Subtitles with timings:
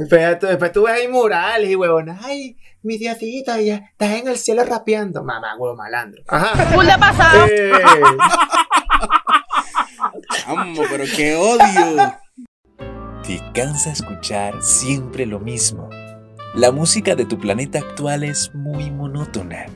[0.00, 2.24] Después, tú- después tú ves ahí murales y huevonas.
[2.24, 5.22] Ay, mi diosito, ya estás en el cielo rapeando.
[5.22, 6.22] Mamá, huevo malandro.
[6.28, 6.56] Ajá.
[6.74, 7.46] Full de pasado.
[7.46, 7.72] Eh,
[10.46, 12.14] Amo, pero qué odio.
[13.22, 15.88] ¿Te cansa escuchar siempre lo mismo?
[16.54, 19.66] La música de tu planeta actual es muy monótona.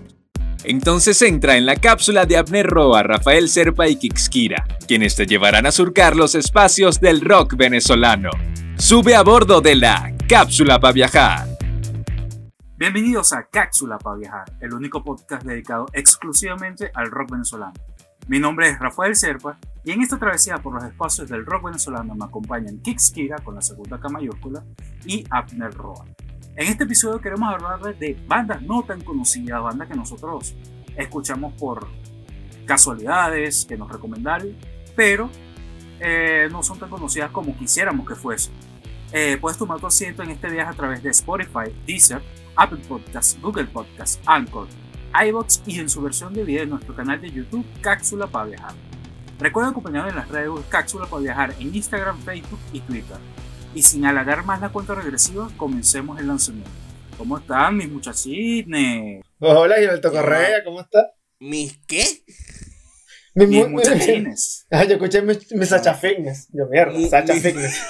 [0.64, 5.66] Entonces entra en la cápsula de Abner Roa, Rafael Serpa y Kixkira, quienes te llevarán
[5.66, 8.30] a surcar los espacios del rock venezolano.
[8.76, 11.46] Sube a bordo de la cápsula para viajar.
[12.76, 17.74] Bienvenidos a Cápsula para Viajar, el único podcast dedicado exclusivamente al rock venezolano.
[18.26, 22.14] Mi nombre es Rafael Serpa y en esta travesía por los espacios del rock venezolano
[22.14, 24.64] me acompañan Kix Kira con la segunda K mayúscula
[25.04, 26.06] y Abner Roa.
[26.56, 30.54] En este episodio queremos hablar de bandas no tan conocidas, bandas que nosotros
[30.96, 31.86] escuchamos por
[32.64, 34.56] casualidades, que nos recomendaron,
[34.96, 35.28] pero
[36.00, 38.54] eh, no son tan conocidas como quisiéramos que fuesen.
[39.16, 42.20] Eh, puedes tomar tu asiento en este viaje a través de Spotify, Deezer,
[42.56, 44.66] Apple Podcasts, Google Podcasts, Anchor,
[45.28, 48.72] iBox y en su versión de video en nuestro canal de YouTube Cápsula para Viajar.
[49.38, 53.18] Recuerda acompañarnos en las redes Cápsula para Viajar en Instagram, Facebook y Twitter.
[53.72, 56.70] Y sin alargar más la cuenta regresiva, comencemos el lanzamiento.
[57.16, 59.22] ¿Cómo están mis muchachines?
[59.38, 61.06] Hola, Gilberto Correa, ¿cómo estás?
[61.38, 62.04] ¿Mis qué?
[63.34, 64.66] Mi Mis mu- muchachines.
[64.70, 66.48] Ah, yo escuché mi, mi Sacha Fitness.
[66.52, 66.92] Yo, mierda,
[67.34, 67.80] Fitness.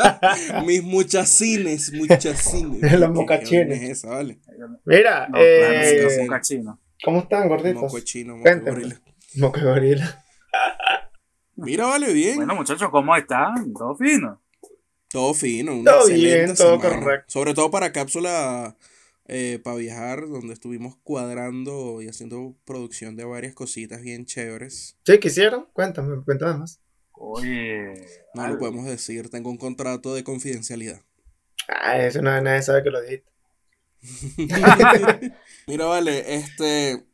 [0.66, 2.80] Mis muchachines, muchachines.
[2.82, 3.82] Los ¿Qué- qué mocachines.
[3.82, 4.38] es esa, vale?
[4.84, 6.16] Mira, No, eh, claro, sí.
[6.16, 6.80] sí, mocachino.
[7.04, 7.82] ¿cómo están, gorditos?
[7.82, 9.00] Mocochino, mocogorila.
[9.36, 10.24] Moco gorila.
[11.56, 12.36] Mira, vale, bien.
[12.36, 13.72] Bueno muchachos, ¿cómo están?
[13.74, 14.40] ¿Todo fino?
[15.08, 15.74] todo fino.
[15.76, 17.00] una Todo excelente bien, todo semana.
[17.00, 17.26] correcto.
[17.28, 18.76] Sobre todo para cápsula
[19.26, 24.96] para viajar, donde estuvimos cuadrando y haciendo producción de varias cositas bien chéveres.
[25.06, 25.66] ¿Sí quisieron?
[25.72, 26.80] Cuéntame, cuéntame más.
[27.12, 27.94] Oye.
[28.34, 28.54] No algo.
[28.54, 31.00] lo podemos decir, tengo un contrato de confidencialidad.
[31.68, 33.30] Ah, eso no, nadie sabe que lo dijiste.
[35.66, 37.06] Mira, vale, este.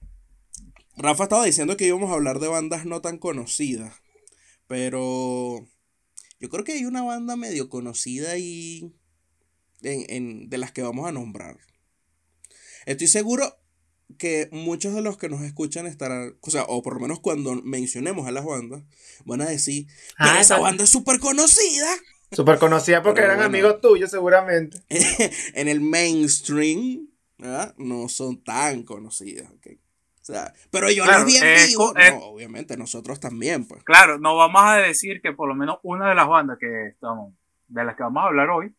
[0.97, 3.95] Rafa estaba diciendo que íbamos a hablar de bandas no tan conocidas.
[4.67, 5.67] Pero.
[6.41, 8.93] Yo creo que hay una banda medio conocida y.
[9.83, 11.59] En, en- de las que vamos a nombrar.
[12.87, 13.57] Estoy seguro
[14.19, 16.37] que muchos de los que nos escuchan estarán.
[16.41, 18.83] O sea, o por lo menos cuando mencionemos a las bandas,
[19.25, 19.87] van a decir.
[20.19, 21.89] Pero Ah, esa esa- banda es súper conocida.
[22.33, 23.59] Súper conocida porque Pero eran bueno.
[23.69, 24.81] amigos tuyos, seguramente.
[25.55, 27.09] en el mainstream,
[27.39, 27.75] ¿verdad?
[27.79, 29.67] No son tan conocidas, ¿ok?
[30.23, 31.93] O sea, pero yo Claro, las vi en eh, vivo.
[31.93, 32.11] co- eh.
[32.13, 33.83] no, obviamente, nosotros también, pues.
[33.85, 37.35] Claro, no vamos a decir que por lo menos una de las bandas que estamos,
[37.69, 38.73] de las que vamos a hablar hoy,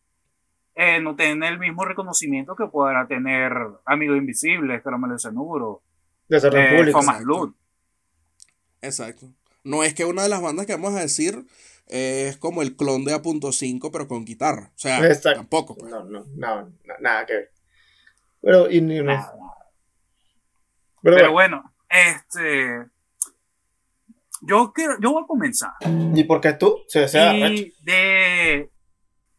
[0.74, 3.52] eh, no tiene el mismo reconocimiento que podrá tener
[3.84, 5.82] Amigo Invisible, Caramelo de Cenuro,
[6.30, 6.90] eh.
[6.90, 7.54] Thomas Lud.
[8.80, 9.26] Exacto.
[9.64, 11.44] No es que una de las bandas que vamos a decir
[11.88, 14.70] eh, es como el clon de A.5, pero con guitarra.
[14.74, 15.40] O sea, Exacto.
[15.40, 15.76] tampoco.
[15.76, 15.90] pues.
[15.90, 17.50] No, no, no, no, nada que ver.
[18.40, 19.32] Pero, y nada.
[21.02, 22.90] Pero, Pero bueno, bueno, este.
[24.44, 25.70] Yo quiero, yo voy a comenzar.
[26.14, 26.80] ¿y por qué tú?
[26.88, 27.34] Se desea.
[27.36, 28.70] Y de.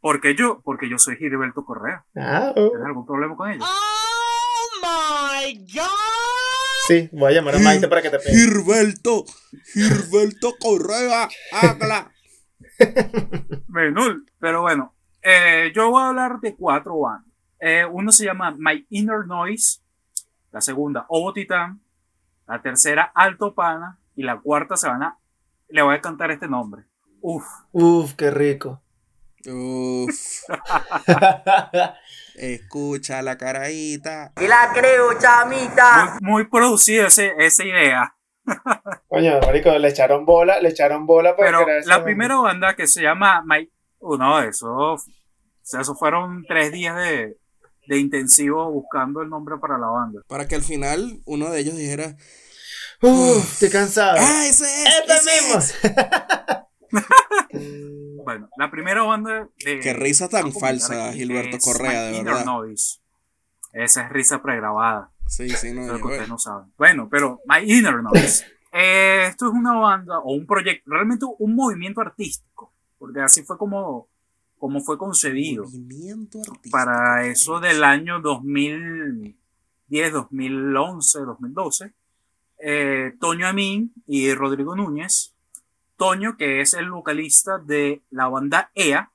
[0.03, 2.03] Porque yo, porque yo soy Gilberto Correa.
[2.17, 2.69] Ah, oh.
[2.71, 3.65] ¿Tienes algún problema con ella?
[6.81, 8.33] sí, voy a llamar a Maite para que te pegue.
[8.33, 9.23] Gilberto,
[9.71, 12.11] Gilberto Correa, hágala.
[13.69, 14.25] Menul.
[14.39, 17.31] Pero bueno, eh, yo voy a hablar de cuatro bandas.
[17.61, 19.79] Eh, uno se llama My Inner Noise,
[20.51, 21.81] la segunda Obo Titán,
[22.45, 25.17] la tercera Alto Pana y la cuarta se van a...
[25.69, 26.83] Le voy a cantar este nombre.
[27.21, 28.83] Uf, Uf, qué rico.
[29.45, 30.43] Uf,
[32.35, 34.31] escucha la caraíta.
[34.41, 36.17] Y la creo, chamita.
[36.21, 38.15] muy, muy producida ese- esa idea.
[39.07, 42.87] Coño, marico, le echaron bola, le echaron bola para Pero crear la primera banda que
[42.87, 43.69] se llama My...
[43.99, 44.69] Uh, no, eso...
[44.93, 44.97] O
[45.65, 47.37] sea, eso fueron tres días de,
[47.87, 50.21] de intensivo buscando el nombre para la banda.
[50.27, 52.17] Para que al final uno de ellos dijera,
[53.01, 54.17] Uf, estoy cansado.
[54.19, 54.89] ¡Ah, ese es!
[54.99, 55.75] ¡Este ese es".
[58.25, 59.79] Bueno, la primera banda de...
[59.81, 62.45] Qué risa tan falsa, aquí, Gilberto Correa, de verdad.
[63.73, 65.81] Esa es risa pregrabada, Sí, sí, no.
[65.81, 66.71] es lo que yo- ustedes no saben.
[66.77, 68.45] Bueno, pero My Inner Noise.
[68.75, 73.55] Eh, esto es una banda o un proyecto, realmente un movimiento artístico, porque así fue
[73.55, 74.07] como,
[74.57, 75.65] como fue concebido.
[75.65, 76.71] Movimiento artístico.
[76.71, 81.93] Para eso del año 2010, 2011, 2012,
[82.65, 85.32] eh, Toño Amin y Rodrigo Núñez.
[85.97, 89.11] Toño, que es el vocalista de la banda EA,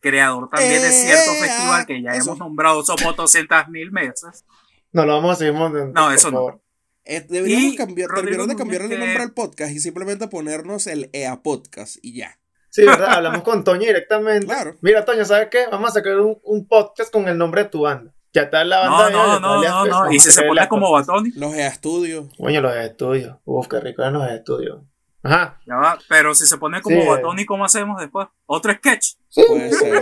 [0.00, 2.26] creador también de cierto EA, festival que ya eso.
[2.30, 4.44] hemos nombrado somos 200 mil meses.
[4.92, 5.92] No lo vamos a seguir montando.
[5.92, 6.62] No, por eso no.
[7.04, 11.42] Eh, deberíamos Y cambiar, de cambiar el nombre al podcast y simplemente ponernos el EA
[11.42, 12.38] Podcast y ya.
[12.70, 13.14] Sí, ¿verdad?
[13.14, 14.46] Hablamos con Toño directamente.
[14.46, 14.76] Claro.
[14.80, 15.66] Mira, Toño, ¿sabes qué?
[15.70, 18.12] Vamos a sacar un, un podcast con el nombre de tu banda.
[18.32, 19.10] Ya está la banda.
[19.10, 20.12] No, no, no, no, Afes, no.
[20.12, 21.08] Y si se hacer pone como podcast.
[21.08, 22.26] Batoni, Los estudios.
[22.36, 23.38] Coño, los estudios.
[23.44, 24.80] Uf, qué rico eran los estudios.
[25.26, 25.60] Ajá.
[25.66, 25.98] ya va.
[26.08, 27.06] Pero si se pone como Sí.
[27.08, 28.28] Batoni, ¿cómo hacemos después?
[28.46, 29.14] Otro sketch.
[29.28, 29.42] Sí,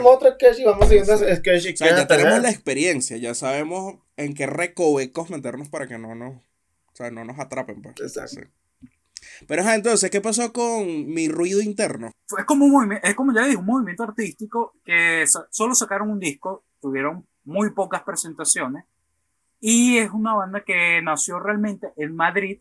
[0.05, 1.67] otro sketch y vamos siguiendo ese sketch.
[1.67, 2.43] y O sea, ya tenemos ¿eh?
[2.43, 6.43] la experiencia, ya sabemos en qué recovecos meternos para que no nos, o
[6.95, 7.83] sea, no nos atrapen.
[7.83, 7.97] Pues.
[8.01, 8.41] Exacto.
[8.43, 8.89] Sí.
[9.49, 12.13] Pero ajá, entonces, ¿qué pasó con mi ruido interno?
[12.39, 16.11] Es como un movimiento, es como ya dije, un movimiento artístico que sa- solo sacaron
[16.11, 18.85] un disco, tuvieron muy pocas presentaciones
[19.61, 22.61] y es una banda que nació realmente en Madrid,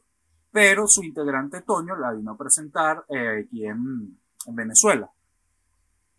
[0.54, 5.10] pero su integrante Toño la vino a presentar eh, aquí en, en Venezuela.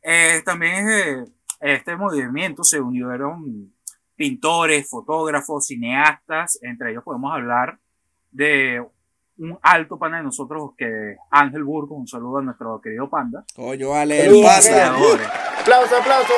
[0.03, 1.25] Eh, también eh,
[1.61, 3.73] este movimiento se unieron
[4.17, 7.79] pintores, fotógrafos, cineastas, entre ellos podemos hablar
[8.33, 8.85] de
[9.39, 13.45] un alto pana de nosotros que es Ángel Burgos, un saludo a nuestro querido panda.
[13.55, 14.95] Coño, vale, el pasa.
[15.61, 16.33] Aplauso, aplauso.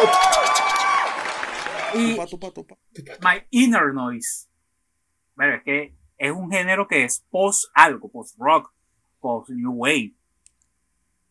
[1.94, 2.76] Y Tupa, tupa, tupa.
[3.22, 4.48] My Inner Noise.
[5.34, 8.72] Bueno, es que es un género que es post algo, post rock,
[9.20, 10.12] post new wave.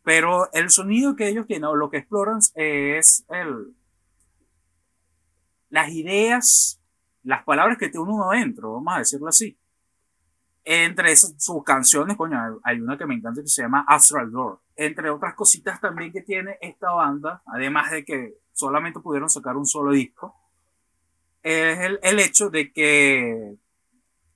[0.04, 3.76] Pero el sonido que ellos tienen, o lo que exploran, es el,
[5.70, 6.80] las ideas,
[7.24, 9.58] las palabras que tiene uno dentro, vamos a decirlo así.
[10.64, 14.60] Entre esas- sus canciones, coño, hay una que me encanta que se llama Astral Door.
[14.76, 19.66] Entre otras cositas también que tiene esta banda, además de que solamente pudieron sacar un
[19.66, 20.36] solo disco,
[21.44, 23.56] es el, el hecho de que,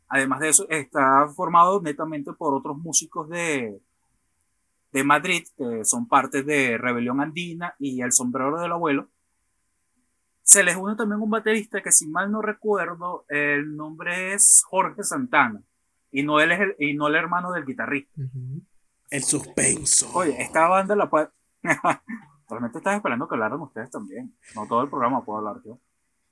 [0.10, 3.80] además de eso, está formado netamente por otros músicos de,
[4.92, 9.08] de Madrid, que son parte de Rebelión Andina y El Sombrero del Abuelo.
[10.42, 15.04] Se les une también un baterista que, si mal no recuerdo, el nombre es Jorge
[15.04, 15.62] Santana.
[16.12, 18.20] Y no él es el, y no el hermano del guitarrista.
[19.12, 20.10] El suspenso.
[20.14, 21.30] Oye, esta banda la puede.
[22.50, 24.36] Realmente estás esperando que hablaran ustedes también.
[24.56, 25.80] No todo el programa puedo hablar yo.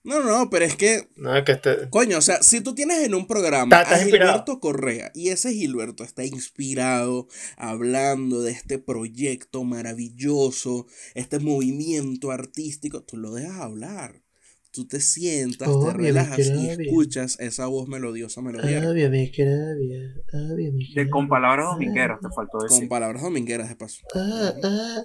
[0.07, 1.89] No, no, pero es que, No, es que este.
[1.89, 3.99] coño, o sea, si tú tienes en un programa Está- a.
[3.99, 7.27] Gilberto Correa y ese Gilberto está inspirado
[7.57, 14.21] hablando de este proyecto maravilloso, este movimiento artístico, tú lo dejas hablar.
[14.71, 18.87] Tú te sientas, te mi relajas y escuchas esa voz melodiosa, melodía.
[18.89, 21.09] Obvio, mi querida, obvio, mi De, querida.
[21.11, 22.87] con palabras domingueras, te faltó Con decir.
[22.87, 24.01] palabras domingueras de paso.
[24.13, 25.03] Ah, ah,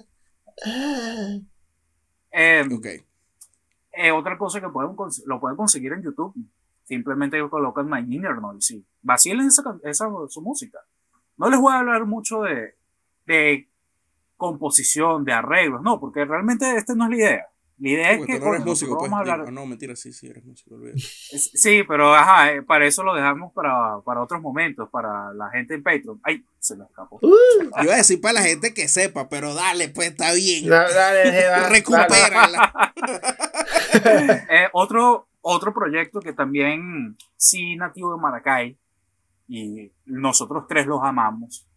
[0.65, 1.37] ah.
[2.31, 2.87] Eh, Ok.
[3.93, 4.95] Eh, otra cosa que pueden,
[5.25, 6.33] lo pueden conseguir en YouTube.
[6.83, 8.67] Simplemente colocan My Inner Noise.
[8.67, 8.85] Sí.
[9.01, 10.79] Vacilen esa, esa, su música.
[11.37, 12.75] No les voy a hablar mucho de,
[13.25, 13.69] de
[14.35, 17.47] composición, de arreglos, no, porque realmente esta no es la idea.
[17.79, 19.09] La idea es que no eres músico, pues.
[19.09, 19.39] vamos a hablar.
[19.39, 20.99] digo, no, mentira, sí, sí, eres músico, olvídate.
[20.99, 25.73] Sí, pero ajá, eh, para eso lo dejamos para, para otros momentos, para la gente
[25.73, 26.19] en Patreon.
[26.23, 27.19] Ay, se me escapó.
[27.81, 30.67] Iba a decir para la gente que sepa, pero dale, pues está bien.
[30.69, 31.69] No, dale, Jeva, dale.
[31.69, 32.93] Recupérala.
[34.49, 38.77] Eh, otro, otro proyecto que también sí nativo de Maracay
[39.47, 41.67] y nosotros tres los amamos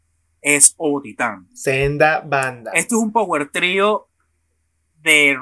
[0.40, 1.48] es Obotitán.
[1.52, 2.70] Senda banda.
[2.74, 4.08] Esto es un power trio
[5.02, 5.36] de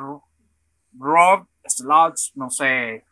[0.94, 3.04] r- rock, sluts, no sé.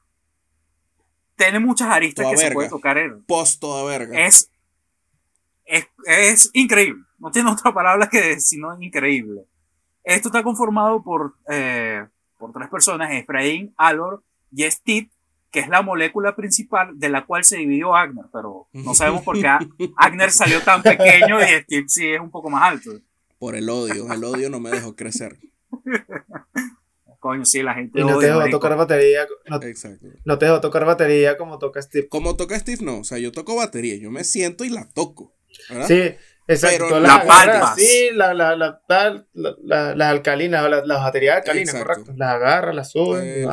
[1.37, 2.55] Tiene muchas aristas Toda que se verga.
[2.55, 2.99] puede tocar.
[2.99, 4.19] en- Post toda verga.
[4.27, 4.51] Es,
[5.65, 7.05] es, es increíble.
[7.19, 9.45] No tiene otra palabra que decir, sino increíble.
[10.05, 12.07] Esto está conformado por, eh,
[12.39, 15.09] por tres personas, Efraín, Álvaro y Steve,
[15.51, 19.39] que es la molécula principal de la cual se dividió Agner, pero no sabemos por
[19.41, 19.47] qué
[19.97, 22.91] Agner salió tan pequeño y Steve sí es un poco más alto.
[23.39, 24.13] Por el odio.
[24.13, 25.39] El odio no me dejó crecer.
[27.23, 28.59] Coño, sí, la gente Y no te dejó marico.
[28.59, 29.25] tocar batería.
[29.49, 30.09] No, Exacto.
[30.25, 32.09] no te dejó tocar batería como toca Steve.
[32.09, 32.99] Como toca Steve, no.
[32.99, 33.95] O sea, yo toco batería.
[33.97, 35.33] Yo me siento y la toco.
[35.71, 35.87] ¿verdad?
[35.87, 36.17] Sí,
[36.49, 36.87] exacto.
[36.89, 37.73] Pero la las agarras palmas.
[37.75, 41.93] así, la, la, la, tal, la- la- las alcalinas, la- las baterías alcalinas, Exacto.
[41.93, 42.13] correcto.
[42.17, 43.47] Las agarras, las subes.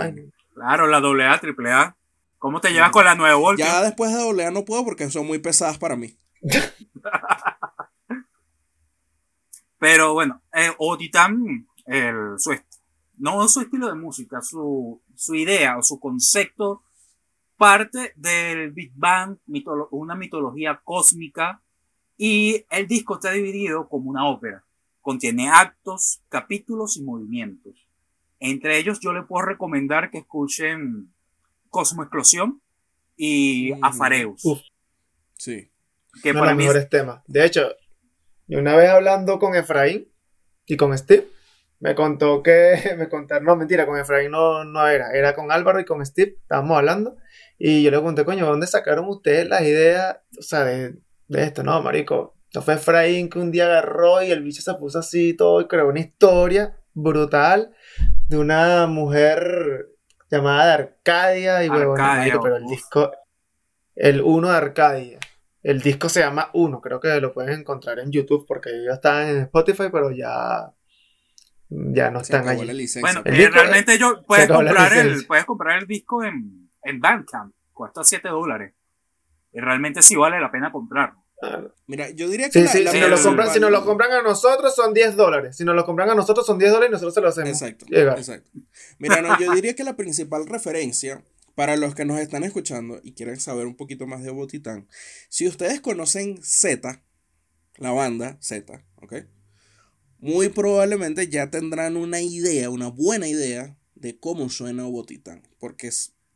[0.55, 1.95] Claro, la doble A, triple A.
[2.39, 3.63] ¿Cómo te llevas con la nueva Volta?
[3.63, 6.17] Ya después de doblea no puedo porque son muy pesadas para mí.
[9.77, 12.51] Pero bueno, eh, Otitán, el, su,
[13.19, 16.81] no su estilo de música, su, su idea o su concepto
[17.57, 21.61] parte del Big Bang, mitolo- una mitología cósmica,
[22.17, 24.63] y el disco está dividido como una ópera.
[25.01, 27.85] Contiene actos, capítulos y movimientos.
[28.39, 31.13] Entre ellos yo le puedo recomendar que escuchen
[31.69, 32.61] Cosmo Explosión
[33.17, 33.83] y Mm.
[33.85, 34.59] Afareus, Uf.
[35.33, 35.69] Sí.
[36.23, 37.21] que Uno de para los mí es- mejores temas.
[37.27, 37.69] De hecho,
[38.47, 40.07] yo una vez hablando con Efraín
[40.65, 41.27] y con Steve,
[41.79, 45.79] me contó que, me contaron, no, mentira, con Efraín no, no era, era con Álvaro
[45.79, 47.17] y con Steve, estábamos hablando,
[47.57, 50.95] y yo le pregunté, coño, ¿dónde sacaron ustedes las ideas, o sea, de,
[51.27, 51.63] de esto?
[51.63, 55.29] No, marico, No fue Efraín que un día agarró y el bicho se puso así
[55.29, 57.73] y todo y creó una historia brutal
[58.27, 59.89] de una mujer
[60.29, 63.11] llamada de Arcadia y Arcadia, marico, pero el disco,
[63.95, 65.19] el uno de Arcadia.
[65.61, 69.27] El disco se llama Uno, creo que lo pueden encontrar en YouTube porque ellos están
[69.27, 70.73] en Spotify, pero ya,
[71.69, 72.81] ya no Se están acabó la allí.
[72.81, 73.01] licencia.
[73.01, 76.99] Bueno, El eh, disco- realmente yo puedes comprar, el, puedes comprar el disco en, en
[76.99, 77.53] Bandcamp.
[77.73, 78.73] Cuesta 7 dólares.
[79.53, 81.23] Y realmente sí vale la pena comprarlo.
[81.87, 83.85] Mira, yo diría que Sí, la- sí, la si, nos lo compran, si nos lo
[83.85, 85.55] compran a nosotros son 10 dólares.
[85.55, 87.49] Si nos lo compran a nosotros son 10 dólares y nosotros se lo hacemos.
[87.49, 88.17] Exacto, llegar.
[88.17, 88.49] exacto.
[88.97, 91.23] Mira, no, yo diría que la principal referencia
[91.55, 94.87] para los que nos están escuchando y quieren saber un poquito más de Botitán,
[95.29, 97.01] si ustedes conocen Z,
[97.77, 99.13] la banda Z, ¿ok?
[100.19, 105.89] Muy probablemente ya tendrán una idea, una buena idea de cómo suena Botitán, porque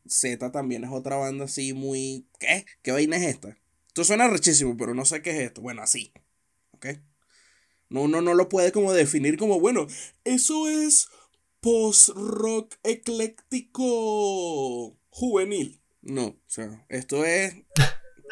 [0.08, 2.26] Z también es otra banda así muy...
[2.40, 2.66] ¿Qué?
[2.82, 3.58] ¿Qué vaina es esta?
[3.88, 5.62] Esto suena rechísimo, pero no sé qué es esto.
[5.62, 6.14] Bueno, así,
[6.72, 6.88] ¿ok?
[7.90, 9.86] No, uno no lo puede como definir como, bueno,
[10.24, 11.10] eso es
[11.60, 13.86] post-rock ecléctico
[15.10, 15.82] juvenil.
[16.02, 17.54] No, o sea, esto es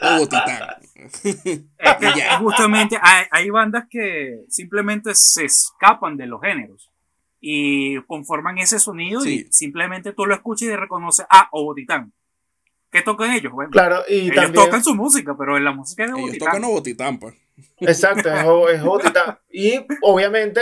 [0.02, 1.64] Que
[2.18, 2.38] Ya.
[2.40, 6.90] justamente hay, hay bandas que simplemente se escapan de los géneros
[7.40, 9.46] y conforman ese sonido Sí.
[9.48, 12.14] y simplemente tú lo escuchas y reconoces, ah, Obotitán.
[12.92, 13.54] ¿Qué tocan ellos?
[13.54, 14.66] Bueno, Claro, y ellos también.
[14.66, 16.48] tocan su música, pero en la música de Ellos Obotitán.
[16.50, 16.64] tocan
[17.20, 17.36] pues.
[17.80, 19.42] Exacto, es, o- Bogotá.
[19.50, 20.60] Y obviamente,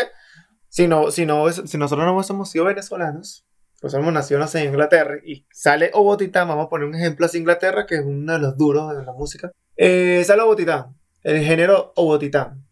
[0.67, 3.45] si, no, si, no, si nosotros no hubiésemos sido venezolanos,
[3.79, 7.25] pues hemos nacido no sé, en Inglaterra y sale Obotitán, vamos a poner un ejemplo
[7.25, 9.51] así, Inglaterra, que es uno de los duros de la música.
[9.77, 12.65] Eh, sale Obotitán, el género Obotitán,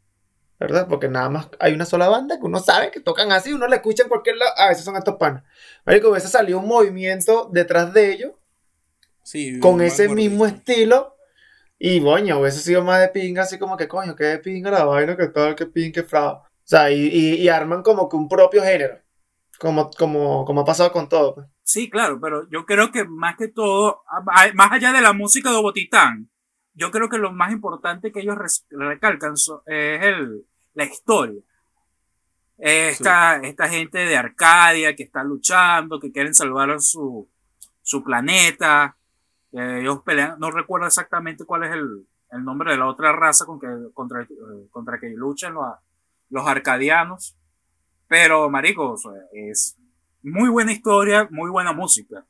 [0.60, 0.88] ¿verdad?
[0.90, 3.78] Porque nada más hay una sola banda que uno sabe que tocan así, uno la
[3.78, 5.44] escucha en cualquier lado, a veces son estos panas.
[5.86, 8.32] Marico, hubiese salido un movimiento detrás de ellos
[9.28, 11.18] Sí, con ese mismo estilo.
[11.78, 14.86] Y coño, hubiese sido más de pinga, así como que coño, que de pinga la
[14.86, 16.36] vaina, que tal, que pinga, que frao.
[16.36, 19.02] O sea, y, y, y arman como que un propio género.
[19.60, 21.36] Como, como, como ha pasado con todo.
[21.36, 21.48] Pues.
[21.64, 24.04] Sí, claro, pero yo creo que más que todo,
[24.54, 26.30] más allá de la música de Obotitán,
[26.74, 28.38] yo creo que lo más importante que ellos
[28.70, 30.46] recalcan es el,
[30.76, 31.42] la historia.
[32.58, 37.30] Esta, esta gente de Arcadia que está luchando, que quieren salvar su,
[37.82, 38.98] su planeta.
[39.52, 43.60] ellos pelean, no recuerdo exactamente cuál es el, el nombre de la otra raza con
[43.60, 45.66] que, contra, eh, contra que luchan los,
[46.30, 47.37] los arcadianos.
[48.08, 49.78] Pero, marico, o sea, es
[50.24, 52.26] muy buena historia, muy buena música.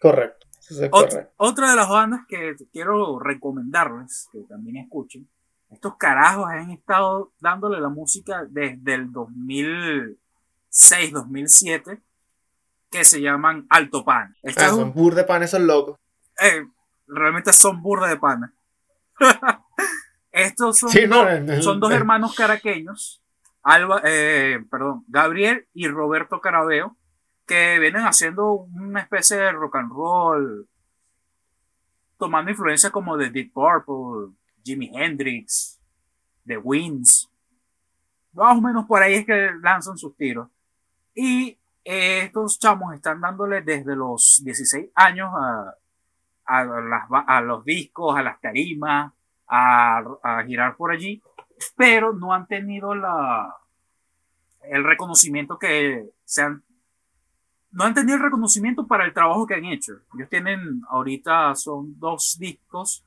[0.00, 0.46] Correcto.
[0.68, 1.32] Eso es Ot- correcto.
[1.36, 5.28] otra de las bandas que quiero recomendarles, que también escuchen,
[5.70, 12.00] estos carajos han estado dándole la música desde el 2006, 2007,
[12.90, 14.34] que se llaman Alto Pan.
[14.42, 15.98] Esta Ah, es son un- bur de pan esos locos.
[16.40, 16.66] eh,
[17.06, 18.52] realmente son burda de pana.
[20.32, 21.24] Estos son, Sí, no,
[21.62, 23.19] son dos hermanos caraqueños,
[23.62, 26.96] Alba, eh, perdón, Gabriel y Roberto Carabeo,
[27.46, 30.68] que vienen haciendo una especie de rock and roll,
[32.18, 35.78] tomando influencias como de Deep Purple, Jimi Hendrix,
[36.46, 37.28] The Winds.
[38.32, 40.48] Más o menos por ahí es que lanzan sus tiros.
[41.14, 45.74] Y eh, estos chamos están dándole desde los 16 años a,
[47.42, 49.12] los discos, a las tarimas,
[49.48, 51.20] a girar por allí,
[51.76, 53.54] pero no han tenido la
[54.62, 56.62] el reconocimiento que se han
[57.72, 59.92] no han tenido el reconocimiento para el trabajo que han hecho.
[60.16, 63.04] Ellos tienen ahorita son dos discos,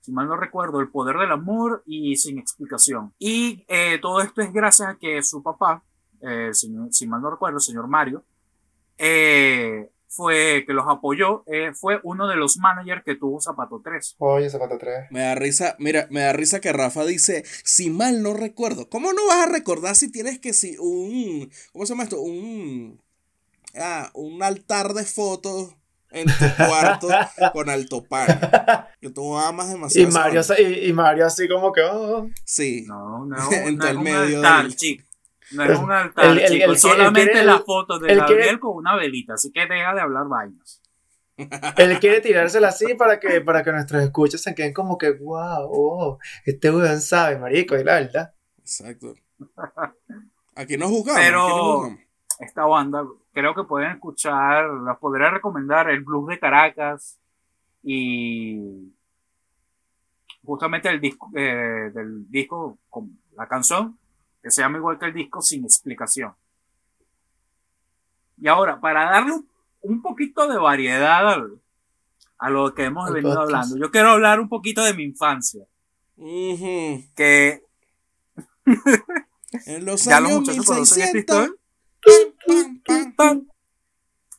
[0.00, 3.14] si mal no recuerdo, El Poder del Amor y Sin Explicación.
[3.20, 5.84] Y eh, todo esto es gracias a que su papá,
[6.20, 8.24] eh, señor- si mal no recuerdo, el señor Mario,
[8.98, 14.16] eh, fue que los apoyó, eh, fue uno de los managers que tuvo Zapato 3.
[14.18, 15.06] Oye, Zapato 3.
[15.10, 18.88] Me da risa, mira, me da risa que Rafa dice, si mal no recuerdo.
[18.90, 22.20] ¿Cómo no vas a recordar si tienes que si un, ¿cómo se llama esto?
[22.20, 23.00] Un,
[23.76, 25.74] ah, un altar de fotos
[26.10, 26.32] en tu
[26.68, 27.08] cuarto
[27.54, 28.26] con alto pan.
[29.00, 30.08] Que tú amas Y demasiado.
[30.40, 31.80] esa Mario, y, y Mario así como que...
[31.90, 32.28] oh.
[32.44, 32.84] Sí.
[32.86, 35.04] No, no, En no es el medio altar, del- chico.
[35.54, 38.96] No es un altar, El- el- solamente la foto de el Gabriel quiere- con una
[38.96, 39.34] velita.
[39.34, 40.80] Así que deja de hablar vainas.
[41.76, 45.68] Él quiere tirársela así para que, para que nuestros escuchas se queden como que, wow,
[45.70, 48.34] oh, este weón sabe, marico, y la verdad.
[48.58, 49.14] Exacto.
[50.54, 51.20] Aquí no jugamos.
[51.20, 51.98] Pero- aquí no jugamos.
[52.38, 57.18] Esta banda, creo que pueden escuchar, las podría recomendar, el Blues de Caracas
[57.82, 58.92] y
[60.44, 63.98] justamente el disco, eh, del disco, con la canción,
[64.42, 66.34] que se llama igual que el disco, sin explicación.
[68.38, 69.40] Y ahora, para darle
[69.82, 71.60] un, poquito de variedad al-
[72.38, 73.54] a lo que hemos venido podcast.
[73.54, 75.64] hablando, yo quiero hablar un poquito de mi infancia.
[76.16, 77.62] Que
[79.66, 81.14] En los Ya los años esta 1600.
[81.18, 81.54] historia.
[82.46, 83.48] pam, pam, pam.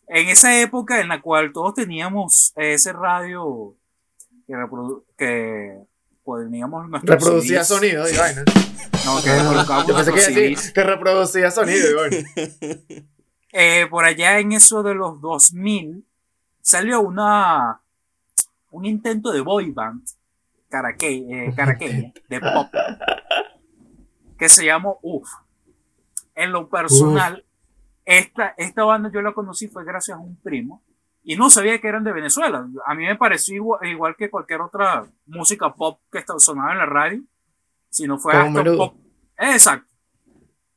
[0.08, 3.76] en esa época en la cual todos teníamos ese radio
[4.48, 5.78] que, reprodu- que
[6.24, 8.44] poníamos nuestros Reproducía sonido y vaina.
[9.06, 12.30] No, que colocábamos Yo pensé que nuestros iba a decir que reproducía sonido y vaina.
[13.56, 16.04] Eh, por allá en eso de los 2000
[16.60, 17.82] salió una
[18.72, 20.02] un intento de boy band
[20.72, 22.68] caraque- eh, caraqueña de pop
[24.40, 25.30] que se llamó UF.
[26.34, 27.46] En lo personal,
[28.06, 30.82] esta, esta banda yo la conocí fue gracias a un primo
[31.24, 32.68] y no sabía que eran de Venezuela.
[32.86, 36.86] A mí me pareció igual, igual que cualquier otra música pop que sonaba en la
[36.86, 37.22] radio,
[37.90, 38.98] si no fue hasta un poco.
[39.38, 39.88] Exacto.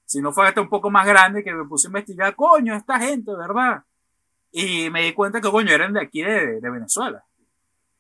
[0.05, 2.99] Si no fue hasta un poco más grande que me puse a investigar, coño, esta
[3.01, 3.83] gente, ¿verdad?
[4.53, 7.25] Y me di cuenta que, coño, eran de aquí de, de Venezuela.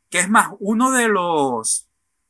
[0.08, 1.88] Que es más, uno de los,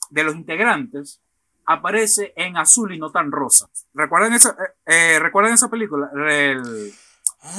[0.09, 1.21] de los integrantes
[1.67, 3.69] aparece en azul y no tan rosa.
[3.93, 6.11] ¿Recuerdan esa, eh, eh, ¿recuerdan esa película?
[6.15, 6.91] El-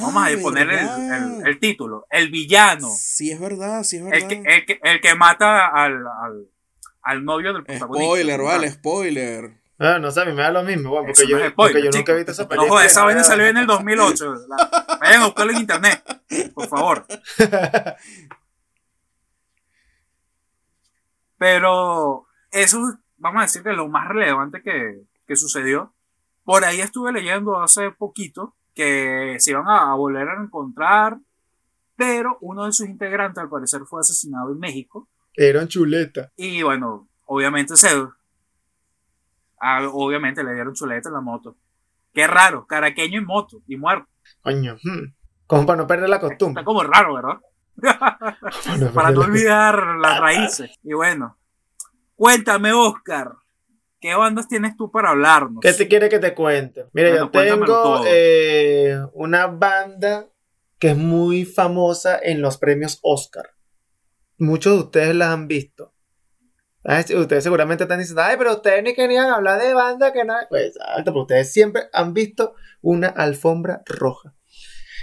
[0.00, 1.38] vamos a Ah, ponerle el, ¿verdad?
[1.40, 2.06] el- el título.
[2.10, 2.88] El villano.
[2.96, 4.18] Sí, es verdad, sí, es verdad.
[4.20, 6.46] El que, el, que, el que mata al, al,
[7.02, 8.04] al novio del protagonista.
[8.06, 9.58] Spoiler, vale, spoiler.
[9.80, 11.70] Ah, no sé, a mí me da lo mismo, weón, porque yo, no es porque
[11.72, 12.12] spoiler, yo nunca chico.
[12.12, 12.70] he visto esa No película.
[12.70, 14.34] jodas, esa vaina salió en el 2008.
[14.48, 16.02] La- vayan a buscarlo en internet,
[16.54, 17.06] por favor.
[21.38, 25.94] Pero eso, vamos a decir que es lo más relevante que, que sucedió.
[26.44, 31.18] Por ahí estuve leyendo hace poquito que se iban a, a volver a encontrar,
[31.96, 35.08] pero uno de sus integrantes al parecer fue asesinado en México.
[35.34, 36.30] Eran chuleta.
[36.36, 37.88] Y bueno, obviamente se.
[39.60, 41.56] ah, obviamente le dieron chuleta en la moto.
[42.14, 44.06] Qué raro, caraqueño en moto y muerto.
[44.42, 44.76] Coño.
[44.80, 45.12] hmm.
[45.48, 46.64] Como para no perder la Está costumbre.
[46.64, 47.38] como raro, ¿verdad?
[48.94, 50.70] Para no olvidar las raíces.
[50.84, 51.36] Y bueno,
[52.14, 53.32] cuéntame, Oscar,
[54.00, 55.60] ¿qué bandas tienes tú para hablarnos?
[55.60, 56.86] ¿Qué te quiere que te cuente?
[56.92, 60.28] Mira, Bueno, yo tengo eh, una banda
[60.78, 63.50] que es muy famosa en los premios Oscar.
[64.38, 65.92] Muchos de ustedes la han visto.
[67.16, 70.46] Ustedes seguramente están diciendo, ay, pero ustedes ni querían hablar de banda que nada.
[70.48, 74.34] Pues exacto, pero ustedes siempre han visto una alfombra roja.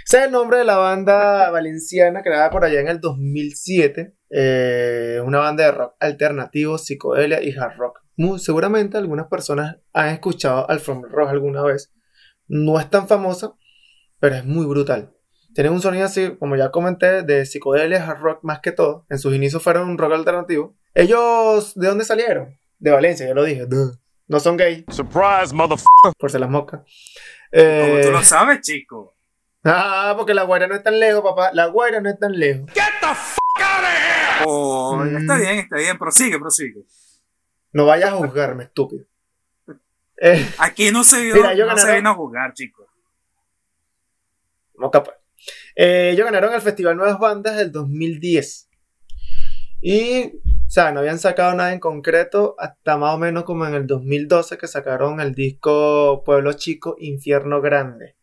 [0.08, 4.14] Ese es el nombre de la banda valenciana creada por allá en el 2007.
[4.30, 8.00] eh, una banda de rock alternativo, psicodelia y hard rock.
[8.16, 11.92] Muy, seguramente algunas personas han escuchado Alfombra Roja alguna vez.
[12.48, 13.54] No es tan famosa,
[14.20, 15.12] pero es muy brutal.
[15.54, 19.06] Tienen un sonido así, como ya comenté, de psicodelia, hard rock más que todo.
[19.10, 20.76] En sus inicios fueron un rock alternativo.
[20.94, 22.58] Ellos, ¿de dónde salieron?
[22.78, 23.66] De Valencia, ya lo dije.
[24.28, 26.12] No son gay, Surprise, motherfucker.
[26.18, 26.80] por ser las moscas.
[26.80, 29.15] Como Eh, tú lo sabes, chico.
[29.66, 31.50] Ah, porque la guaira no es tan lejos, papá.
[31.52, 32.70] La guaira no es tan lejos.
[34.44, 35.16] Oh, Mm.
[35.16, 36.84] Está bien, está bien, prosigue, prosigue.
[37.72, 39.04] No vayas a juzgarme, estúpido.
[40.20, 42.86] Eh, Aquí no se, vio, Mira, yo no se viene a jugar, chicos.
[44.78, 45.14] No capaz.
[45.74, 48.68] Eh, ellos ganaron el Festival Nuevas Bandas del 2010.
[49.82, 53.74] Y, o sea, no habían sacado nada en concreto hasta más o menos como en
[53.74, 58.15] el 2012 que sacaron el disco Pueblo Chico, Infierno Grande.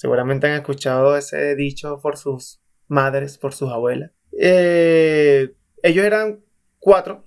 [0.00, 2.58] Seguramente han escuchado ese dicho por sus
[2.88, 4.12] madres, por sus abuelas.
[4.32, 6.42] Eh, ellos eran
[6.78, 7.26] cuatro.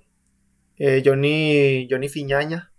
[0.76, 2.72] Eh, Johnny, Johnny Fiñaña,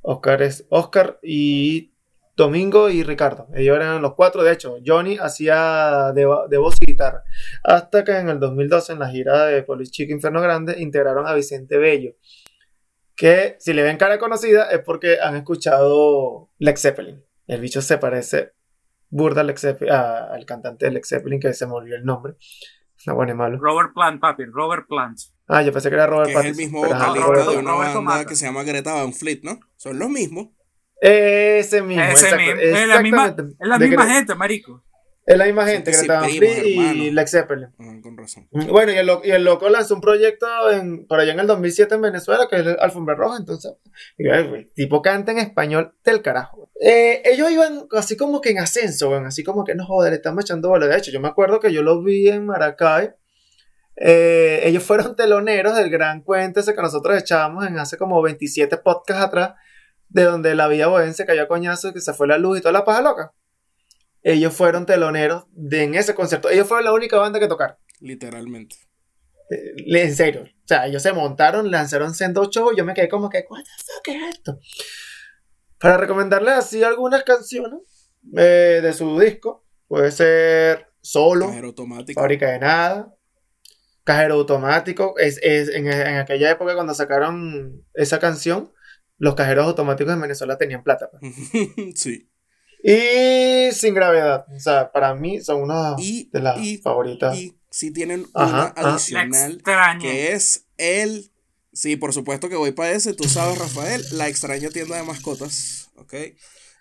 [0.00, 1.92] Oscar, es, Oscar y
[2.36, 3.48] Domingo y Ricardo.
[3.52, 4.44] Ellos eran los cuatro.
[4.44, 7.24] De hecho, Johnny hacía de, voz y guitarra.
[7.64, 11.34] Hasta que en el 2012, en la gira de Police Chico Inferno Grande, integraron a
[11.34, 12.14] Vicente Bello.
[13.16, 17.24] Que si le ven cara conocida es porque han escuchado Lex Zeppelin.
[17.48, 18.52] El bicho se parece
[19.12, 22.04] burda a Lex Zeppelin- a- al cantante de Lex Zeppelin, que se me olvidó el
[22.04, 22.34] nombre.
[23.06, 23.58] No, bueno y malo.
[23.60, 25.18] Robert Plant, papi, Robert Plant.
[25.48, 27.94] Ah, yo pensé que era Robert Que es el mismo vocalista Robert- de una Roberto
[27.96, 28.24] banda Mata.
[28.26, 29.58] que se llama Greta Van Fleet, ¿no?
[29.76, 30.48] Son los mismos.
[31.00, 32.02] Ese mismo.
[32.02, 33.26] Ese exacto, mismo, es la misma,
[33.60, 34.84] es la misma gente, marico.
[35.24, 37.10] Es la misma gente, primos, Fleet y.
[37.12, 37.68] Lex Zeppelin.
[37.78, 38.48] Ah, con razón.
[38.50, 41.46] Bueno, y el, lo- y el loco lanzó un proyecto en, por allá en el
[41.46, 43.72] 2007 en Venezuela, que es el Alfombra Roja, entonces,
[44.18, 44.28] y,
[44.74, 46.70] tipo canta en español del carajo.
[46.80, 50.44] Eh, ellos iban así como que en ascenso, así como que no joder, le estamos
[50.44, 50.86] echando bola.
[50.88, 53.10] De hecho, yo me acuerdo que yo los vi en Maracay.
[53.96, 58.76] Eh, ellos fueron teloneros del gran cuento ese que nosotros echábamos en hace como 27
[58.78, 59.54] podcasts atrás,
[60.08, 62.58] de donde la vía Bohen se cayó a coñazo y que se fue la luz
[62.58, 63.32] y toda la paja loca.
[64.22, 66.48] Ellos fueron teloneros de, en ese concierto.
[66.50, 67.76] Ellos fueron la única banda que tocaron.
[68.00, 68.76] Literalmente.
[69.50, 70.42] Eh, En serio.
[70.42, 72.74] O sea, ellos se montaron, lanzaron Sendo Show.
[72.76, 74.58] Yo me quedé como que, ¿What the fuck es esto?
[75.80, 77.80] Para recomendarles así algunas canciones
[78.36, 79.66] eh, de su disco.
[79.88, 82.20] Puede ser Solo, Cajero automático.
[82.20, 83.14] Fábrica de Nada,
[84.04, 85.18] Cajero Automático.
[85.18, 88.72] Es, es- en, en aquella época cuando sacaron esa canción,
[89.18, 91.10] los cajeros automáticos en Venezuela tenían plata.
[91.10, 91.34] pues.
[91.96, 92.28] sí.
[92.82, 94.44] Y sin gravedad.
[94.54, 97.36] O sea, para mí son una Y, de las y- favoritas.
[97.36, 99.62] y si tienen Ajá, una adicional
[100.00, 101.30] que es el.
[101.72, 103.14] Sí, por supuesto que voy para ese.
[103.14, 105.90] Tú sabes, Rafael, la extraña tienda de mascotas.
[105.96, 106.12] ¿Ok?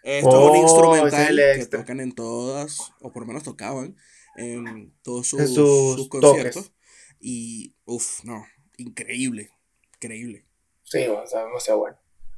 [0.03, 3.95] Esto Oh, es un instrumental es que tocan en todas, o por lo menos tocaban,
[4.35, 6.21] en todos sus, En sus sus toques.
[6.31, 6.71] conciertos.
[7.19, 8.43] Y, uff, no,
[8.77, 9.51] increíble,
[9.93, 10.45] increíble.
[10.83, 11.97] Sí, bueno, o sea, demasiado bueno.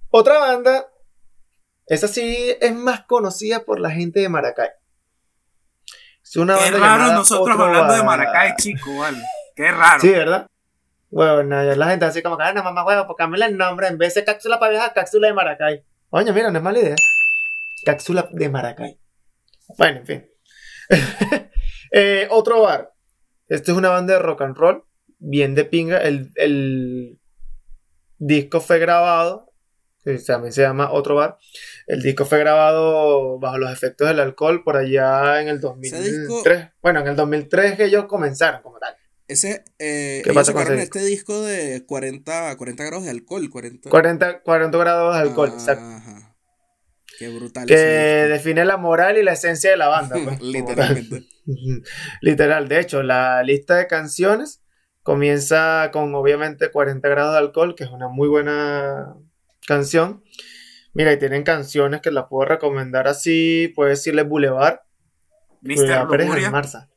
[0.10, 0.92] Otra banda,
[1.88, 4.70] esa sí es más conocida por la gente de Maracay.
[6.24, 8.04] Es una Qué raro nosotros Otro hablando de.
[8.04, 9.20] Maracay, chico, vale.
[9.56, 10.02] Qué raro.
[10.02, 10.48] Sí, ¿verdad?
[11.10, 13.88] Bueno, nada, la gente así como que, ah, no, mamá, huevo, pues cámbiale el nombre.
[13.88, 15.84] En vez de cápsula para viajar, cápsula de Maracay.
[16.10, 16.96] Oye, mira, no es mala idea.
[17.86, 19.00] Cápsula de Maracay.
[19.78, 20.30] Bueno, en fin.
[21.96, 22.92] Eh, otro bar.
[23.48, 24.84] Este es una banda de rock and roll.
[25.20, 26.00] Bien de pinga.
[26.00, 27.20] El, el
[28.18, 29.53] disco fue grabado.
[30.04, 31.38] Que también se llama Otro bar.
[31.88, 36.04] El disco fue grabado bajo los efectos del alcohol por allá en el 2003.
[36.20, 36.44] disco-
[36.82, 38.96] Bueno, en el 2003 que ellos comenzaron como tal.
[39.28, 43.50] Ese, eh, ¿Qué pasa con este disco de 40, 40 grados de alcohol.
[43.50, 45.86] 40, 40, 40 grados de alcohol, Ah, exacto.
[45.86, 46.36] Ajá.
[47.18, 47.66] Qué brutal.
[47.68, 50.18] Que define la moral y la esencia de la banda.
[50.24, 51.24] pues, Literalmente.
[52.22, 52.68] Literal.
[52.68, 54.62] De hecho, la lista de canciones
[55.04, 59.16] comienza con obviamente 40 grados de alcohol, que es una muy buena
[59.68, 60.24] canción.
[60.94, 63.72] Mira, y tienen canciones que las puedo recomendar así.
[63.76, 64.80] Puedes decirle Boulevard,
[65.62, 66.06] Mr.
[66.08, 66.48] Lujuria.
[66.48, 66.90] Almarza,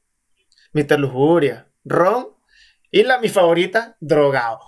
[0.73, 0.99] Mr.
[1.01, 2.29] Lujuria, Ron
[2.91, 4.61] y la mi favorita, Drogado.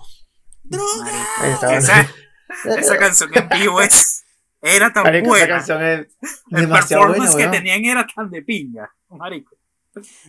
[1.43, 1.75] Está.
[1.77, 2.09] Esa,
[2.65, 4.23] esa canción en vivo es.
[4.61, 5.55] Era tan Marico, esa buena.
[5.57, 5.99] canción es
[6.51, 7.51] El demasiado buena, performance que weón.
[7.51, 8.89] tenían era tan de pinga.
[9.09, 9.55] Marico.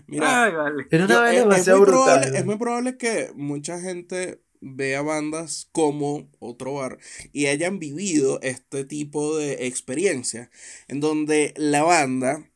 [0.07, 0.87] Mira, Ay, vale.
[0.91, 2.05] Yo- es- es, demasiado muy brutal.
[2.21, 6.99] probable, es muy probable que mucha gente vea bandas como Otro Bar
[7.33, 10.51] y hayan vivido este tipo de experiencia
[10.89, 12.51] en donde la banda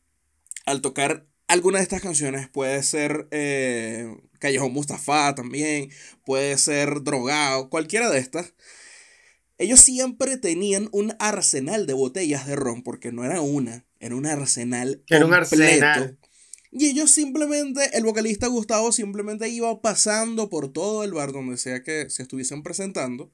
[0.65, 5.89] al tocar alguna de estas canciones puede ser eh, Callejón Mustafa también,
[6.25, 8.53] puede ser Drogado, cualquiera de estas.
[9.57, 14.25] Ellos siempre tenían un arsenal de botellas de ron, porque no era una, era un
[14.25, 15.01] arsenal.
[15.09, 16.17] Era un arsenal.
[16.77, 21.81] Y ellos simplemente, el vocalista Gustavo simplemente iba pasando por todo el bar donde sea
[21.83, 23.31] que se estuviesen presentando.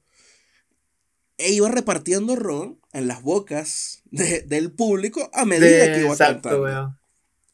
[1.38, 6.34] E iba repartiendo ron en las bocas de- del público a medida que iba exacto,
[6.50, 6.62] cantando.
[6.62, 6.98] weón.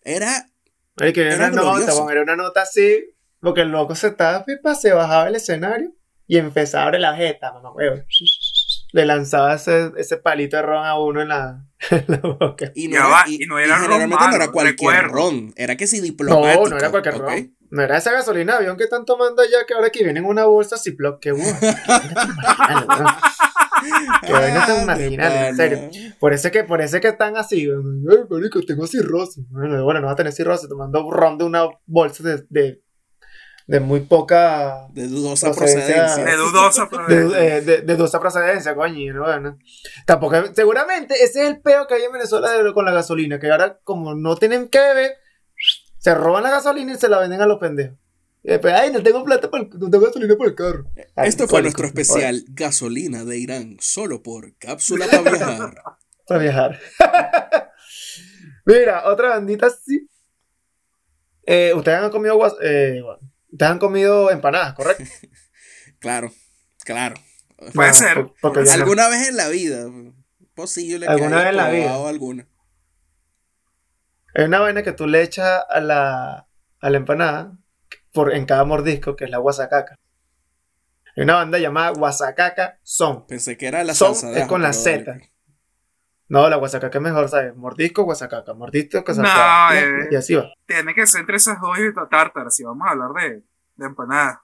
[0.02, 0.50] Era,
[0.96, 2.10] Marico, era, Era una nota, glorioso.
[2.10, 3.04] era una nota así,
[3.40, 5.94] porque el loco se estaba pipa, se bajaba del escenario
[6.26, 8.04] y empezaba a abrir la jeta, mamá, weón.
[8.92, 12.72] Le lanzaba ese, ese palito de ron a uno en la, en la boca.
[12.74, 15.08] y no, Ya era, va, y, y no era y ron no era cualquier recuerdo.
[15.12, 16.68] ron, era que si No, diplomático.
[16.70, 17.54] no era cualquier ron.
[17.70, 20.24] No era esa gasolina de avión que están tomando allá que ahora que viene en
[20.26, 21.20] una bolsa Ziploc.
[21.20, 21.54] Que weón.
[24.26, 25.90] qué vaina tan marginal, Ah, marginal, en serio.
[26.18, 27.68] Por eso que, por eso que están así.
[27.68, 29.44] Ay, marico, tengo cirrosis.
[29.50, 32.80] Bueno, bueno, no va a tener cirrosis tomando ron de una bolsa de, de,
[33.68, 34.88] de muy poca.
[34.90, 35.94] De dudosa Procedencia.
[36.06, 36.24] procedencia.
[36.24, 37.38] De dudosa De, procedencia.
[37.38, 39.12] de, de, de dudosa procedencia, coño.
[39.14, 39.58] no, bueno.
[40.06, 43.38] Tampoco, seguramente ese es el peo que hay en Venezuela de- con la gasolina.
[43.38, 45.12] Que ahora, como no tienen que beber,
[45.98, 47.96] se roban la gasolina y se la venden a los pendejos.
[48.42, 50.84] Y después, ay, no tengo plata para el- no tengo gasolina para el carro.
[51.14, 55.82] Ay, Esto fue nuestro especial Gasolina de Irán, solo por Cápsula para Viajar.
[56.26, 56.78] Para viajar.
[58.66, 60.06] Mira, otra bandita sí.
[61.46, 63.02] Eh, ustedes han comido guas- eh,
[63.52, 65.04] ustedes han comido empanadas, ¿correcto?
[66.00, 66.30] Claro,
[66.84, 67.16] claro.
[67.74, 68.30] Puede ser.
[68.40, 68.70] porque no.
[68.70, 69.84] Alguna vez en la vida,
[70.54, 72.08] posible que Alguna vez en la vida.
[72.08, 72.46] alguna.
[74.36, 76.46] Hay una vaina que tú le echas a la,
[76.78, 77.58] a la empanada
[78.12, 79.96] por, en cada mordisco, que es la guasacaca.
[81.16, 83.26] Hay una banda llamada Guasacaca Son.
[83.26, 85.18] Pensé que era la Son salsa de es con la Z.
[86.28, 87.56] No, la guasacaca es mejor, ¿sabes?
[87.56, 88.52] Mordisco, guasacaca.
[88.54, 89.78] Mordisco, No, guasacaca.
[89.80, 90.08] eh.
[90.10, 90.50] Y así va.
[90.66, 93.42] Tiene que ser entre esas dos y tártara si vamos a hablar de,
[93.76, 94.38] de empanadas.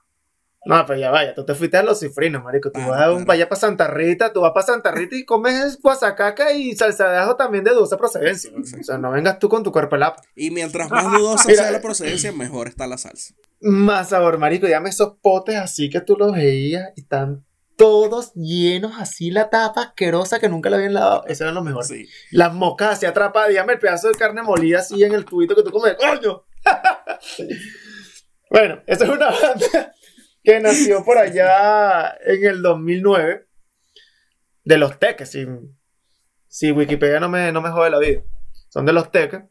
[0.67, 2.71] No, pero ya vaya, tú te fuiste a los cifrinos, marico.
[2.71, 3.47] Tú Claro, vas a un claro.
[3.49, 7.35] para Santa Rita, tú vas para Santa Rita y comes guasacaca y salsa de ajo
[7.35, 8.49] también de dulce procedencia.
[8.57, 10.15] O sea, no vengas tú con tu cuerpo helado.
[10.35, 13.35] Y mientras más dudosa sea la procedencia, mejor está la salsa.
[13.61, 14.65] Más sabor, marico.
[14.65, 17.45] Llame esos potes así que tú los veías y están
[17.77, 21.23] todos llenos así la tapa asquerosa que nunca la habían lavado.
[21.27, 21.83] Eso era lo mejor.
[21.83, 22.07] Sí.
[22.31, 25.63] Las moscas así atrapadas, dígame el pedazo de carne molida así en el tubito que
[25.63, 25.95] tú comes.
[25.95, 26.45] ¡Coño!
[28.49, 29.95] bueno, esa es una banda
[30.43, 33.47] que nació por allá en el 2009
[34.63, 35.31] de los teques.
[35.31, 35.45] Si,
[36.47, 38.21] si Wikipedia no me, no me jode la vida.
[38.69, 39.43] Son de los teques.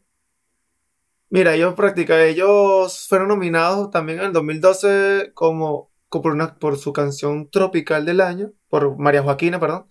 [1.29, 6.77] Mira, ellos practican, ellos fueron nominados también en el 2012 como, como por, una, por
[6.77, 9.87] su canción tropical del año, por María Joaquina, perdón,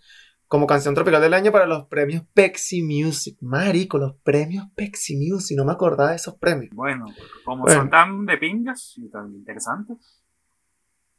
[0.46, 3.37] como canción tropical del año para los premios Pepsi Music.
[3.40, 5.56] Marico, los premios Pepsi Music.
[5.56, 6.70] No me acordaba de esos premios.
[6.74, 7.06] Bueno,
[7.44, 7.80] como Bueno.
[7.80, 9.96] son tan de pingas y tan interesantes.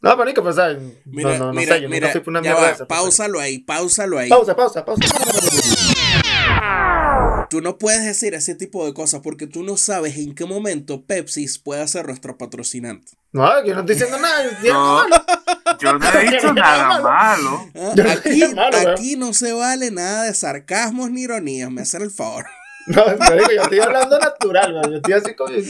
[0.02, 0.78] No, marico, pues, ¿sabes?
[1.06, 2.74] Mira, no, no, no mira, sé, yo mira, nunca fui por una mierda va, de
[2.74, 3.00] esas, pues.
[3.00, 4.30] Páusalo ahí, páusalo ahí.
[4.30, 5.02] Pausa, pausa, pausa.
[7.50, 11.04] Tú no puedes decir ese tipo de cosas porque tú no sabes en qué momento
[11.06, 13.14] Pepsi puede ser nuestro patrocinante.
[13.32, 14.44] No, yo no estoy diciendo nada.
[14.64, 14.96] No.
[14.96, 15.16] malo.
[15.80, 17.70] Yo no he dicho nada malo.
[17.76, 17.94] ¿ah?
[18.14, 18.92] Aquí, malo, weón.
[18.92, 22.46] aquí no se vale nada de sarcasmos ni ironías, me hacen el favor.
[22.88, 24.92] No, yo estoy hablando natural, man.
[24.92, 25.50] Yo estoy así como.
[25.50, 25.62] Lo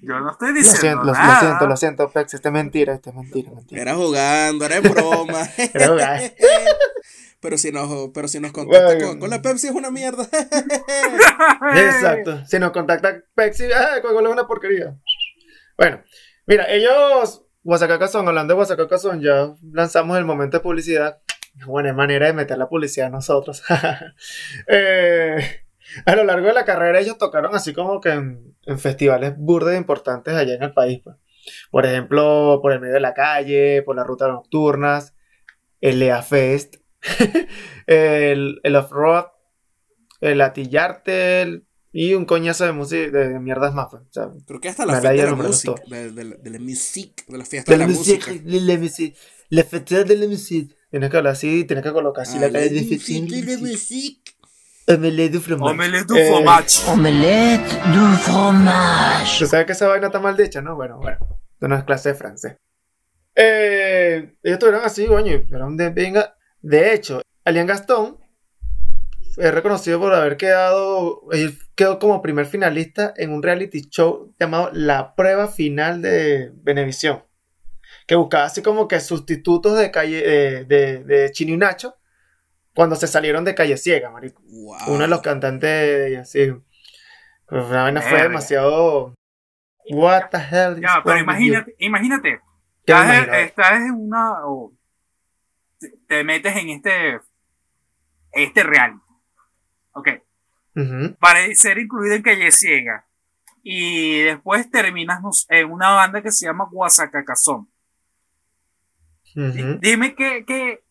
[0.00, 1.40] Yo no estoy siento, diciendo lo, lo nada.
[1.40, 2.34] siento, lo siento, Pex.
[2.34, 3.82] Esto es mentira, esto es mentira, mentira.
[3.82, 5.48] Era jugando, era en broma.
[5.56, 6.34] Era jugar.
[7.40, 9.06] pero si nos, pero si nos contacta Bueno.
[9.08, 10.26] con, con la Pepsi es una mierda.
[11.74, 12.44] Exacto.
[12.46, 14.96] Si nos contacta Pepsi, ah, Coca-Cola es una porquería.
[15.76, 16.02] Bueno,
[16.46, 21.18] mira, ellos, Guasacacazón, hablando de Guasacacazón, ya lanzamos el momento de publicidad.
[21.66, 23.62] Buena manera de meter la publicidad a nosotros.
[24.66, 25.62] Eh,
[26.04, 29.76] a lo largo de la carrera, ellos tocaron así como que en, en festivales burdes
[29.78, 31.00] importantes allá en el país.
[31.02, 31.16] pues.
[31.70, 35.14] Por ejemplo, por el medio de la calle, por las rutas nocturnas,
[35.80, 36.76] el Lea Fest,
[37.86, 39.26] el, el Off-Road,
[40.20, 43.86] el Atillarte y un coñazo de música de mierdas más.
[43.90, 44.02] pues.
[44.02, 47.24] O sea, Creo que hasta la fiesta de la música, de, de, de la music,
[47.28, 48.26] de la fiesta de de la la música.
[48.32, 49.16] musique, de la musique,
[49.50, 50.74] la fête de la musique.
[50.90, 53.58] Tienes que hablar así, tienes que colocar así la Ah, calle la la de la
[53.58, 54.34] musique.
[54.86, 55.74] Omelette du fromage.
[55.74, 56.88] Omelette du Eh, fromage.
[56.88, 59.38] Omelette du fromage.
[59.40, 60.76] ¿Tú sabes que esa vaina está mal dicha, no?
[60.76, 61.18] Bueno, bueno.
[61.52, 62.56] Esto no es clase de francés.
[63.34, 65.42] Eh, ellos estuvieron así, coño.
[65.50, 66.34] Eran de venga.
[66.60, 68.18] De hecho, Alian Gastón
[69.36, 71.22] es reconocido por haber quedado.
[71.32, 77.24] Él quedó como primer finalista en un reality show llamado La Prueba Final de Venevisión.
[78.06, 81.94] Que buscaba así como que sustitutos de calle de, de, de Chino y Nacho
[82.78, 84.40] cuando se salieron de Calle Ciega, marico.
[84.44, 84.76] Wow.
[84.86, 86.54] Uno de los cantantes de ellos, sí.
[87.48, 89.14] Pero la vaina fue demasiado.
[89.90, 92.40] What the hell is Ya, pero imagínate, imánate,
[92.86, 94.46] ¿Qué me estás, estás en una.
[94.46, 94.77] o
[95.78, 97.20] te, te metes en este.
[98.32, 99.00] Este reality.
[99.92, 100.08] Ok.
[101.18, 103.06] Para ser incluido en Calle Ciega.
[103.62, 107.68] Y después terminas en una banda que se llama Guasacacazón.
[109.34, 109.78] Ujú.
[109.80, 110.84] Dime que, que.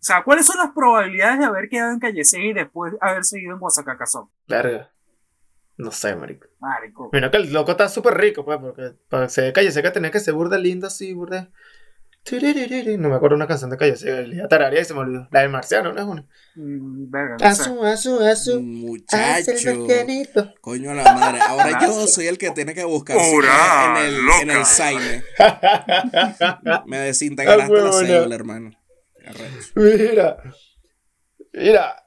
[0.00, 3.24] O sea, ¿cuáles son las probabilidades de haber quedado en Calle Ciega y después haber
[3.24, 4.28] seguido en Guasacacazón?
[4.46, 4.90] Verga.
[5.76, 6.48] No sé, marico.
[6.58, 7.10] Marico.
[7.12, 10.10] Mira que el loco está súper rico, pues, porque para ser de Calle Seca tenía
[10.10, 11.50] que ser burda lindo así, burda.
[12.98, 13.94] No me acuerdo una canción de Calle
[14.26, 15.26] día tararía y se me olvidó.
[15.30, 16.26] La del marciano, ¿no es una?
[16.56, 17.46] Mm, verga, no sé.
[17.46, 18.52] Asu, asu, asu.
[19.10, 20.54] Hace el Muchacho.
[20.60, 21.40] Coño a la madre.
[21.40, 23.22] Ahora yo soy el que tiene que buscar en
[24.04, 24.42] el, loca.
[24.42, 25.22] en el Saile.
[26.86, 28.70] Me desintegraste Ah, la cédula, hermano.
[29.26, 29.72] Arrecho.
[29.76, 30.36] Mira.
[31.54, 32.04] Mira.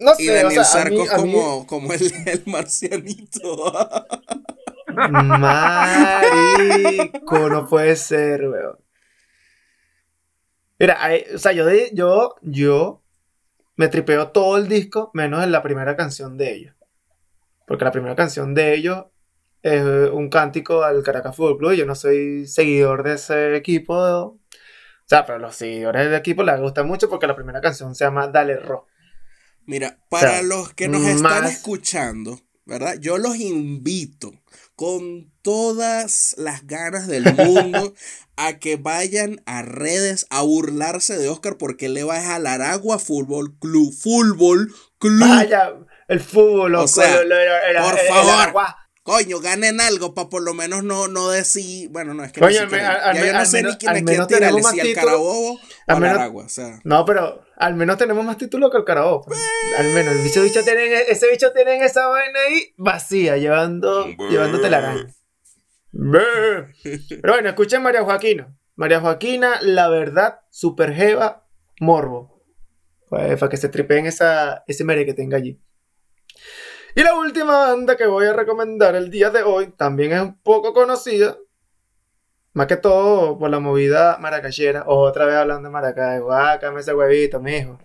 [0.00, 2.42] No Y sé, o Daniel sea, a mí, Sarcos a mí- como, como el, el
[2.46, 3.72] marcianito.
[6.14, 8.78] Marico, no puede ser, weón.
[10.78, 13.02] Mira, hay- o sea, yo, yo, yo
[13.76, 16.74] me tripeo todo el disco, menos en la primera canción de ellos.
[17.66, 19.06] Porque la primera canción de ellos
[19.62, 23.94] es un cántico al Caracas Fútbol Club yo no soy seguidor de ese equipo.
[23.94, 24.38] O
[25.06, 28.28] sea, pero los seguidores del equipo les gusta mucho porque la primera canción se llama
[28.28, 28.86] Dale Ro.
[29.66, 32.96] Mira, para O sea, los que nos están escuchando, ¿verdad?
[33.00, 34.32] Yo los invito
[34.76, 37.94] con todas las ganas del mundo
[38.36, 42.98] a que vayan a redes a burlarse de Oscar porque le va a jalar agua
[42.98, 43.92] Fútbol Club.
[43.92, 45.20] Fútbol Club.
[45.28, 45.72] Vaya,
[46.08, 48.52] el fútbol, loco, sea, lo- lo- el- por favor.
[49.04, 51.90] Coño, ganen algo para por lo menos no, no decir.
[51.90, 53.56] Bueno, no es que Coño, ni al siquiera- me- al ya yo no al sé
[53.58, 54.94] menos- ni quién al es tirarle, si.
[54.94, 56.44] Carabobo o Al al menos- Aragua.
[56.44, 59.26] O sea, No, pero al menos tenemos más títulos que el Carabobo.
[59.26, 59.38] pues.
[59.78, 60.14] Al menos.
[60.16, 65.14] Ese bicho tienen, ese bicho tienen esa vaina ahí vacía, llevando, llevándote la araña.
[65.92, 66.72] Brr.
[66.82, 68.56] Pero bueno, escuchen María Joaquina.
[68.74, 71.46] María Joaquina, la verdad, super jeva,
[71.78, 72.42] morbo.
[73.10, 75.60] Pues, para que se tripeen esa, ese mere que tenga allí.
[76.94, 80.38] Y la última banda que voy a recomendar el día de hoy también es un
[80.40, 81.36] poco conocida.
[82.52, 84.84] Más que todo por la movida maracayera.
[84.86, 86.20] Otra vez hablando de Maracay.
[86.20, 87.78] Guácame ese huevito, mijo.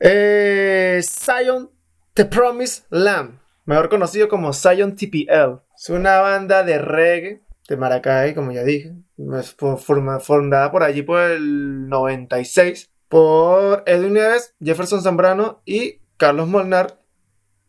[0.00, 1.70] Eh, Zion
[2.14, 3.38] The Promised Land.
[3.66, 5.60] Mejor conocido como Zion TPL.
[5.76, 8.94] Es una banda de reggae de Maracay, como ya dije.
[9.38, 12.90] Es fo- forma- fundada por allí por el 96.
[13.08, 16.98] Por Edwin Neves, Jefferson Zambrano y Carlos Molnar.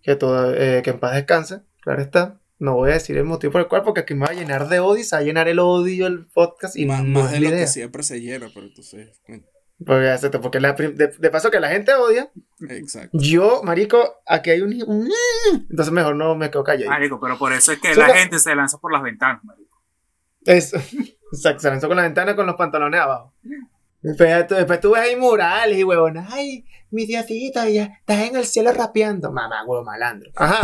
[0.05, 1.61] Que, todo, eh, que en paz descanse.
[1.81, 2.39] Claro está.
[2.59, 4.69] No voy a decir el motivo por el cual, porque aquí me va a llenar
[4.69, 7.31] de odio y se va a llenar el odio el podcast y más, no más
[7.31, 9.19] de la lo que siempre se llena, pero entonces.
[9.85, 12.31] Porque, exacto, porque la de, de paso que la gente odia,
[12.69, 13.09] Exacto.
[13.19, 14.73] yo, marico, aquí hay un...
[14.87, 15.09] un-
[15.69, 16.91] entonces mejor no me quedo callado.
[16.91, 18.13] Marico, pero por eso es que la no.
[18.13, 19.81] gente se lanza por las ventanas, marico.
[20.45, 20.77] Eso.
[21.33, 23.33] Exacto, se lanzó con la ventana con los pantalones abajo.
[24.05, 26.31] Después, tú- después tú ves ahí murales y huevonas.
[26.31, 29.31] Ay, mi diosito, ya estás en el cielo rapeando.
[29.31, 30.29] Mamá, huevo malandro.
[30.35, 30.61] Ajá.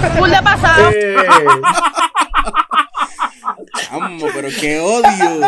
[0.94, 1.16] Eh,
[3.92, 5.44] Vamos, pero qué odio.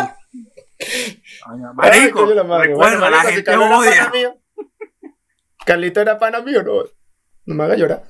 [1.45, 3.91] Ay, Marico, recuerda, Bueno, la si gente odia.
[3.99, 4.37] pana mío.
[5.65, 6.83] Carlito era pana mío, no.
[7.45, 8.03] No me haga llorar.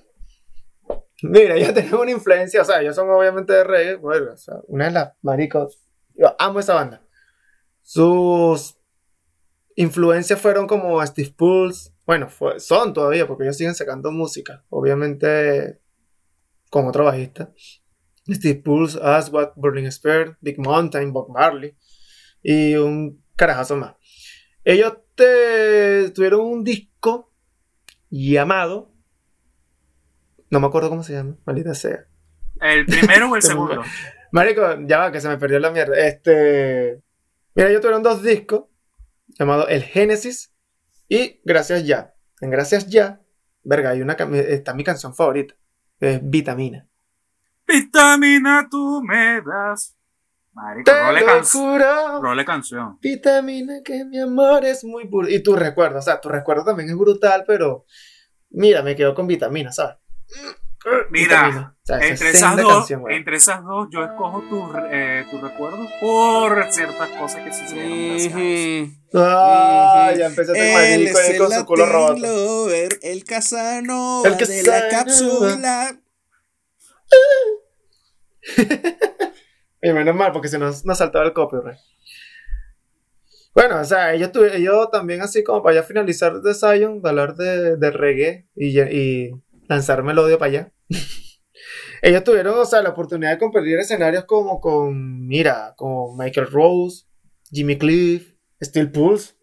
[1.24, 4.56] Mira, ya tenemos una influencia, o sea, ellos son obviamente de reggae, bueno, o sea,
[4.68, 5.78] una de las maricos.
[6.16, 7.02] Yo amo esa banda.
[7.82, 8.76] Sus
[9.76, 15.80] influencias fueron como Steve Pulse, bueno, fue- son todavía, porque ellos siguen sacando música, obviamente
[16.70, 17.52] con otro bajista.
[18.30, 21.76] Steve Pulse, Aswad, Burning Spear, Big Mountain, Bob Marley
[22.42, 23.96] y un carajazo más.
[24.64, 27.32] Ellos te- tuvieron un disco
[28.10, 28.92] llamado.
[30.50, 32.06] No me acuerdo cómo se llama, maldita sea.
[32.62, 33.82] El primero o el segundo.
[34.32, 35.98] Marico, ya va, que se me perdió la mierda.
[35.98, 37.02] Este.
[37.56, 38.66] Mira, ellos tuvieron dos discos
[39.38, 40.54] llamados El Génesis
[41.10, 42.14] y Gracias Ya.
[42.42, 43.22] En Gracias Ya,
[43.64, 45.56] verga, hay una está mi canción favorita.
[46.00, 46.88] Es Vitamina.
[47.68, 49.96] Vitamina tú me das.
[50.52, 52.22] Marico, Te role, lo can- juro.
[52.22, 53.00] role canción.
[53.02, 55.28] Vitamina que mi amor es muy puro.
[55.28, 57.86] Y tu recuerdo, o sea, tu recuerdo también es brutal, pero
[58.52, 59.96] mira, me quedo con vitamina, ¿sabes?
[61.10, 61.78] Mira, Vitamina.
[61.82, 65.26] O sea, esa Entre es esas, dos, canción, entre esas dos, yo escojo tus eh,
[65.32, 68.10] tus recuerdos por ciertas cosas que sucedieron.
[68.10, 72.16] gracias Ah, ya Él es ahí el con su culo.
[72.18, 76.00] Lover, el Casanova El de la cápsula.
[79.86, 81.78] Y menos mal, porque si no nos saltaba el copyright.
[83.54, 87.10] Bueno, o sea, ellos, tuve- ellos también, así como para ya finalizar de Zion, de
[87.10, 89.32] hablar de, de reggae y, y
[89.68, 90.72] lanzar melodia para allá.
[92.02, 97.04] ellos tuvieron, o sea, la oportunidad de compartir escenarios como con, mira, con Michael Rose,
[97.52, 98.33] Jimmy Cliff,
[98.64, 99.34] Steel Pulse,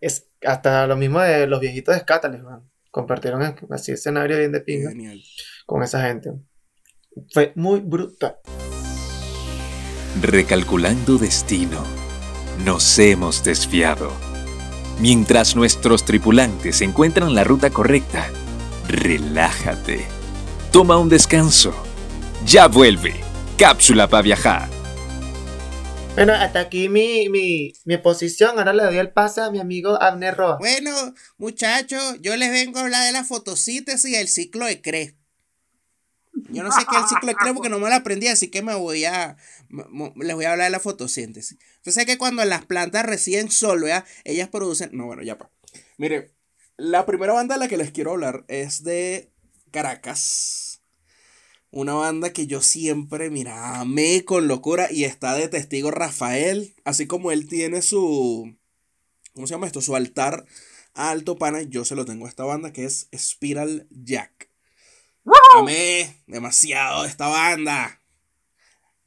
[0.00, 2.70] es, hasta lo mismo de los viejitos de man.
[2.90, 5.20] Compartieron así escenario bien de pinga Genial.
[5.66, 6.32] con esa gente.
[7.32, 8.36] Fue muy brutal.
[10.22, 11.84] Recalculando destino,
[12.64, 14.10] nos hemos desviado.
[14.98, 18.30] Mientras nuestros tripulantes encuentran la ruta correcta,
[18.88, 20.06] relájate.
[20.72, 21.74] Toma un descanso.
[22.46, 23.14] Ya vuelve.
[23.58, 24.75] Cápsula para viajar.
[26.16, 28.58] Bueno, hasta aquí mi, mi, mi exposición.
[28.58, 30.56] Ahora le doy el pase a mi amigo Abner Roa.
[30.56, 30.90] Bueno,
[31.36, 35.14] muchachos, yo les vengo a hablar de la fotosíntesis y el ciclo de Cre.
[36.48, 38.48] Yo no sé qué es el ciclo de Cre porque no me lo aprendí, así
[38.48, 39.36] que me voy a.
[40.16, 41.58] les voy a hablar de la fotosíntesis.
[41.76, 44.06] Entonces, que cuando las plantas reciben sol, ¿verdad?
[44.24, 44.88] ellas producen.
[44.94, 45.50] No, bueno, ya pa.
[45.98, 46.32] Mire,
[46.78, 49.34] la primera banda de la que les quiero hablar es de
[49.70, 50.65] Caracas.
[51.70, 57.06] Una banda que yo siempre, mira, amé con locura y está de testigo Rafael, así
[57.06, 58.56] como él tiene su.
[59.34, 59.80] ¿Cómo se llama esto?
[59.80, 60.46] Su altar
[60.94, 64.48] a alto pana, yo se lo tengo a esta banda que es Spiral Jack.
[65.58, 68.00] Amé demasiado esta banda.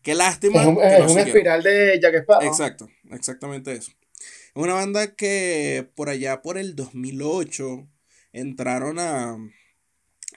[0.02, 0.62] Qué lástima.
[0.62, 1.28] Es un, que es no un siguieron.
[1.28, 2.48] espiral de Jack Sparrow.
[2.48, 3.92] Exacto, exactamente eso.
[4.20, 7.88] Es una banda que por allá por el 2008
[8.34, 9.38] entraron a,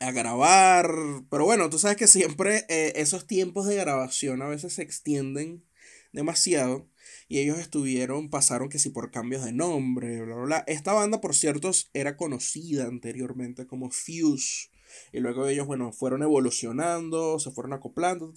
[0.03, 0.91] a grabar,
[1.31, 5.65] pero bueno, tú sabes que siempre eh, esos tiempos de grabación a veces se extienden
[6.13, 6.89] demasiado
[7.29, 10.65] y ellos estuvieron, pasaron que si por cambios de nombre, bla, bla, bla.
[10.67, 14.71] Esta banda, por cierto, era conocida anteriormente como Fuse.
[15.13, 18.35] Y luego ellos, bueno, fueron evolucionando, se fueron acoplando,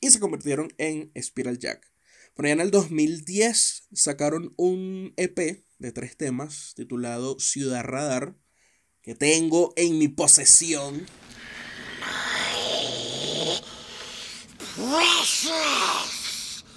[0.00, 1.92] y se convirtieron en Spiral Jack.
[2.34, 8.34] Por allá en el 2010 sacaron un EP de tres temas titulado Ciudad Radar,
[9.06, 11.06] que tengo en mi posesión.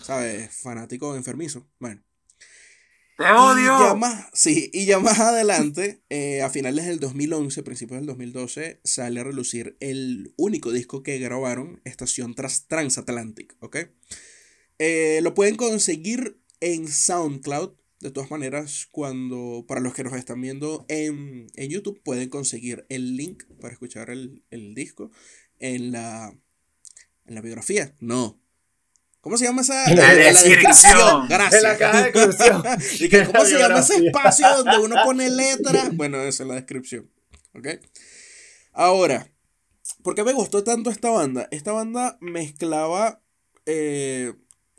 [0.04, 0.56] ¿Sabes?
[0.62, 1.68] Fanático enfermizo.
[1.80, 2.04] Bueno.
[3.18, 3.28] ¡Te Y
[3.66, 3.96] ya odio!
[3.96, 9.20] más, sí, y ya más adelante, eh, a finales del 2011, principios del 2012, sale
[9.20, 13.78] a relucir el único disco que grabaron, Estación Tras Transatlantic, ¿ok?
[14.78, 17.79] Eh, lo pueden conseguir en SoundCloud.
[18.00, 22.86] De todas maneras, cuando para los que nos están viendo en, en YouTube, pueden conseguir
[22.90, 25.12] el link para escuchar el, el disco
[25.60, 26.34] en la,
[27.26, 27.96] en la biografía.
[28.00, 28.40] No.
[29.22, 29.86] ¿Cómo se llama esa?
[29.92, 31.28] En la En descripción.
[31.28, 31.62] Gracias.
[31.62, 32.62] En la caja de descripción.
[33.34, 35.90] ¿Cómo se llama ese espacio donde uno pone letra?
[35.94, 37.12] Bueno, eso en la descripción.
[37.54, 37.68] ¿Ok?
[38.72, 39.30] Ahora,
[40.04, 41.50] ¿por qué me gustó tanto esta banda?
[41.52, 43.22] Esta banda mezclaba
[43.66, 44.34] eh,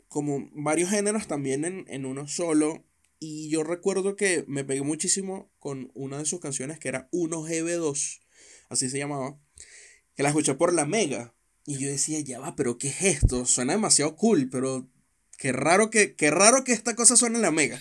[0.07, 2.83] como varios géneros también en, en uno solo.
[3.23, 8.19] Y yo recuerdo que me pegué muchísimo con una de sus canciones que era 1GB2,
[8.69, 9.37] así se llamaba,
[10.15, 11.35] que la escuché por la Mega.
[11.67, 13.45] Y yo decía, ya va, pero ¿qué es esto?
[13.45, 14.89] Suena demasiado cool, pero
[15.37, 17.79] qué raro que, qué raro que esta cosa suene en la Mega.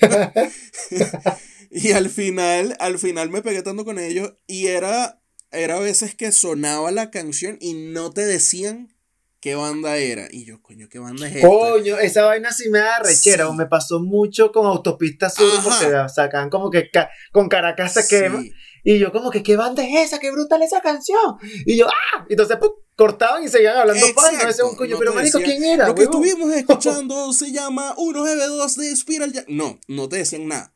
[1.70, 5.22] y al final, al final me pegué tanto con ellos y era,
[5.53, 8.95] era a veces que sonaba la canción y no te decían
[9.41, 10.28] qué banda era.
[10.30, 11.49] Y yo, coño, ¿qué banda es esta?
[11.49, 13.47] Coño, esa vaina sí me da rechera.
[13.49, 13.53] Sí.
[13.57, 15.62] Me pasó mucho con Autopista Sur Ajá.
[15.64, 18.43] porque sacan como que ca- con Caracas se quema.
[18.84, 20.18] Y yo como que, ¿qué banda es esa?
[20.18, 21.36] ¡Qué brutal esa canción!
[21.66, 22.24] Y yo, ¡ah!
[22.28, 22.70] Y entonces ¡pum!
[22.97, 24.32] cortaban y seguían hablando pan.
[24.34, 25.88] Y no un coño, no pero marico, decían, ¿quién era?
[25.88, 29.49] Lo que huevón?" estuvimos escuchando se llama 1GB2 de Spiral Jack.
[29.49, 30.72] No, no te decían nada.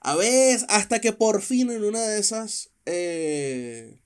[0.00, 3.98] A veces, hasta que por fin en una de esas eh,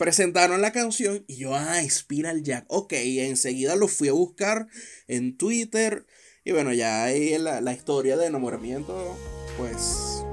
[0.00, 2.64] presentaron la canción y yo, ah, Spiral Jack.
[2.68, 4.66] Ok, y enseguida lo fui a buscar
[5.08, 6.06] en Twitter.
[6.42, 9.14] Y bueno, ya ahí la, la historia de enamoramiento,
[9.58, 10.24] pues,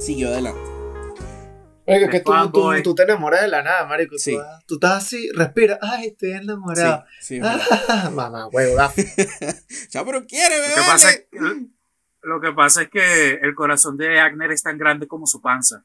[0.00, 0.62] siguió adelante.
[1.86, 4.16] Marico, que tú, tú, tú te enamoras de la nada, marico.
[4.16, 4.38] Sí.
[4.66, 5.78] Tú, estás así, respira.
[5.82, 7.04] ¡Ay, estoy enamorado!
[7.20, 7.40] Sí, sí.
[7.44, 8.78] Ah, mamá, huevo.
[9.90, 10.74] Ya, pero quiere, Lo bebé.
[10.74, 11.26] que, pasa es,
[12.22, 15.84] lo que pasa es que el corazón de Agner es tan grande como su panza.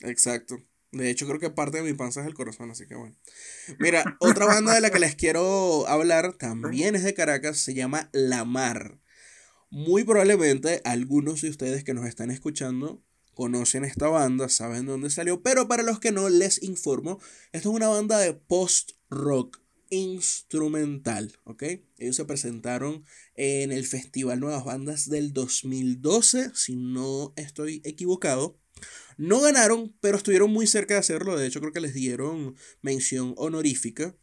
[0.00, 0.56] Exacto.
[0.94, 3.16] De hecho, creo que parte de mi panza es el corazón, así que bueno.
[3.78, 8.08] Mira, otra banda de la que les quiero hablar también es de Caracas, se llama
[8.12, 8.98] La Mar.
[9.70, 13.02] Muy probablemente algunos de ustedes que nos están escuchando
[13.34, 17.20] conocen esta banda, saben dónde salió, pero para los que no les informo,
[17.52, 21.64] esto es una banda de post-rock instrumental, ¿ok?
[21.98, 28.58] Ellos se presentaron en el Festival Nuevas Bandas del 2012, si no estoy equivocado.
[29.16, 31.36] No ganaron, pero estuvieron muy cerca de hacerlo.
[31.36, 34.16] De hecho, creo que les dieron mención honorífica.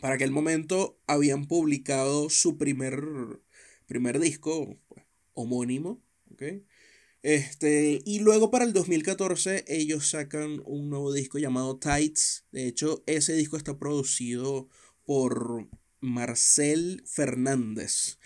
[0.00, 3.02] Para aquel momento habían publicado su primer,
[3.86, 6.02] primer disco pues, homónimo.
[6.32, 6.42] ¿ok?
[7.22, 12.46] Este, y luego para el 2014 ellos sacan un nuevo disco llamado Tights.
[12.50, 14.68] De hecho, ese disco está producido
[15.04, 15.68] por
[16.00, 18.18] Marcel Fernández.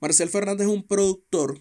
[0.00, 1.60] Marcel Fernández es un productor.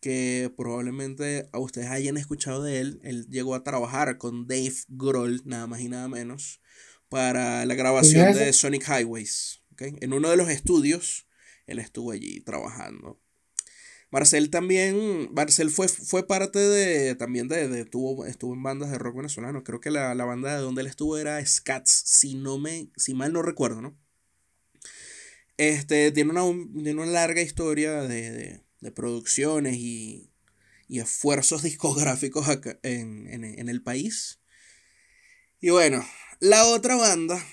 [0.00, 3.00] Que probablemente a ustedes hayan escuchado de él.
[3.04, 6.60] Él llegó a trabajar con Dave Grohl, nada más y nada menos,
[7.08, 8.52] para la grabación ¿Quién es de?
[8.52, 9.62] Sonic Highways.
[9.78, 11.26] En uno de los estudios,
[11.66, 13.18] él estuvo allí trabajando.
[14.10, 18.98] Marcel también, Marcel fue, fue parte de, también de, de- tuvo, estuvo en bandas de
[18.98, 19.62] rock venezolano.
[19.62, 23.14] Creo que la, la banda de donde él estuvo era Scats, si no me, si
[23.14, 23.96] mal no recuerdo, ¿no?
[25.56, 26.42] Este, tiene una,
[26.72, 30.32] tiene una larga historia de, de- de producciones y,
[30.88, 34.40] y esfuerzos discográficos acá en, en- en el país.
[35.60, 36.04] Y bueno,
[36.40, 37.44] la otra banda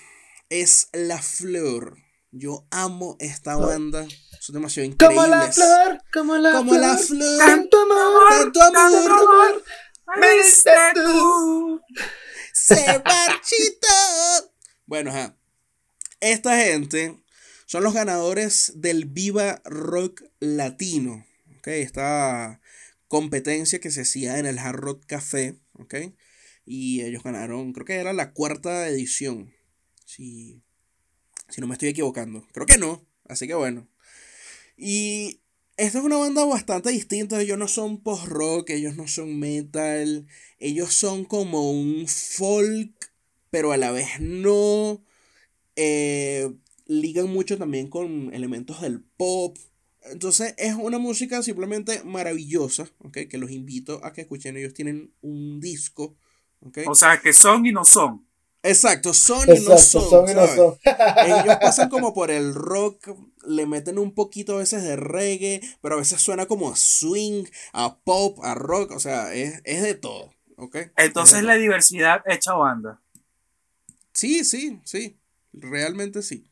[0.48, 1.98] es La Flor.
[2.30, 4.06] Yo amo esta banda.
[4.40, 5.54] Son demasiado Como la increíbles.
[5.56, 6.80] flor, como la Como flor.
[6.82, 7.38] la flor.
[7.38, 9.64] Tanto amor, Tanto amor.
[10.20, 11.80] me diste tú.
[12.52, 12.74] se
[13.04, 14.52] marchitó.
[14.86, 15.36] Bueno, ajá.
[16.20, 17.22] Esta gente
[17.66, 21.26] son los ganadores del Viva Rock Latino.
[21.58, 21.68] ¿ok?
[21.68, 22.60] Esta
[23.08, 25.56] competencia que se hacía en el Hard Rock Café.
[25.74, 25.94] ¿ok?
[26.64, 29.52] Y ellos ganaron, creo que era la cuarta edición.
[30.04, 30.62] Si,
[31.48, 32.46] si no me estoy equivocando.
[32.52, 33.06] Creo que no.
[33.24, 33.88] Así que bueno.
[34.76, 35.40] Y
[35.78, 37.40] esta es una banda bastante distinta.
[37.40, 40.26] Ellos no son post-rock, ellos no son metal.
[40.58, 43.12] Ellos son como un folk,
[43.50, 45.02] pero a la vez no.
[45.76, 46.52] Eh,
[46.86, 49.56] ligan mucho también con elementos del pop.
[50.10, 53.18] Entonces es una música simplemente maravillosa, ¿ok?
[53.28, 54.56] Que los invito a que escuchen.
[54.56, 56.16] Ellos tienen un disco,
[56.60, 56.78] ¿ok?
[56.86, 58.26] O sea, que son y no son.
[58.62, 60.10] Exacto, son y no son.
[60.10, 60.78] son y no son.
[60.84, 63.10] Ellos pasan como por el rock,
[63.46, 67.44] le meten un poquito a veces de reggae, pero a veces suena como a swing,
[67.72, 70.74] a pop, a rock, o sea, es, es de todo, ¿ok?
[70.74, 73.00] Es Entonces la diversidad hecha banda.
[74.12, 75.18] Sí, sí, sí,
[75.52, 76.50] realmente sí.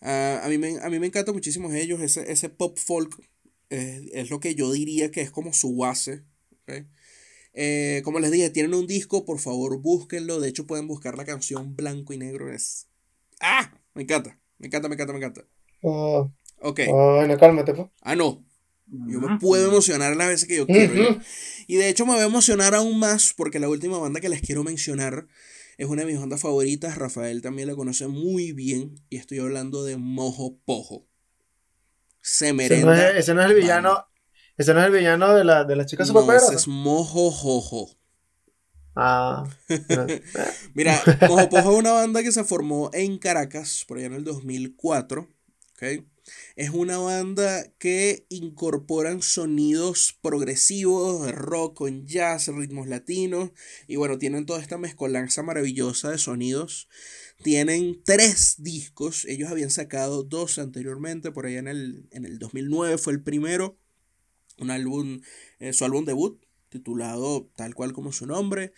[0.00, 3.20] Ah, a, mí me, a mí me encanta muchísimo ellos, ese, ese pop folk
[3.68, 6.24] eh, es lo que yo diría que es como su base,
[6.62, 6.86] ¿ok?
[7.52, 11.24] Eh, como les dije, tienen un disco, por favor búsquenlo, de hecho pueden buscar la
[11.24, 12.86] canción Blanco y Negro, es...
[13.40, 13.72] ¡Ah!
[13.94, 15.44] Me encanta, me encanta, me encanta, me encanta.
[15.82, 16.30] Oh,
[16.60, 16.80] Ok.
[16.88, 17.88] oh, no, cálmate, pues.
[18.02, 18.44] Ah, no.
[18.86, 21.10] Yo me puedo emocionar las veces que yo quiero.
[21.10, 21.20] Ujú.
[21.68, 24.40] Y de hecho me voy a emocionar aún más porque la última banda que les
[24.40, 25.28] quiero mencionar
[25.78, 26.96] es una de mis bandas favoritas.
[26.98, 28.94] Rafael también la conoce muy bien.
[29.08, 31.06] Y estoy hablando de Mojo Pojo.
[32.20, 33.88] Se Ese no, es, ese no es el villano.
[33.90, 34.06] banda.
[34.56, 37.96] Ese no es el villano de la, de la chica No, ese es Mojo Jojo.
[38.94, 39.44] Ah.
[39.68, 40.06] no.
[40.74, 44.24] Mira, Mojo Pojo es una banda que se formó en Caracas por allá en el
[44.24, 45.22] 2004.
[45.22, 46.04] ¿ok?
[46.56, 53.50] Es una banda que incorporan sonidos progresivos, rock con jazz, ritmos latinos.
[53.86, 56.88] Y bueno, tienen toda esta mezcolanza maravillosa de sonidos.
[57.42, 59.24] Tienen tres discos.
[59.24, 61.32] Ellos habían sacado dos anteriormente.
[61.32, 63.78] Por allá en el, en el 2009 fue el primero.
[64.58, 65.22] Un álbum,
[65.58, 68.72] eh, su álbum debut, titulado tal cual como su nombre.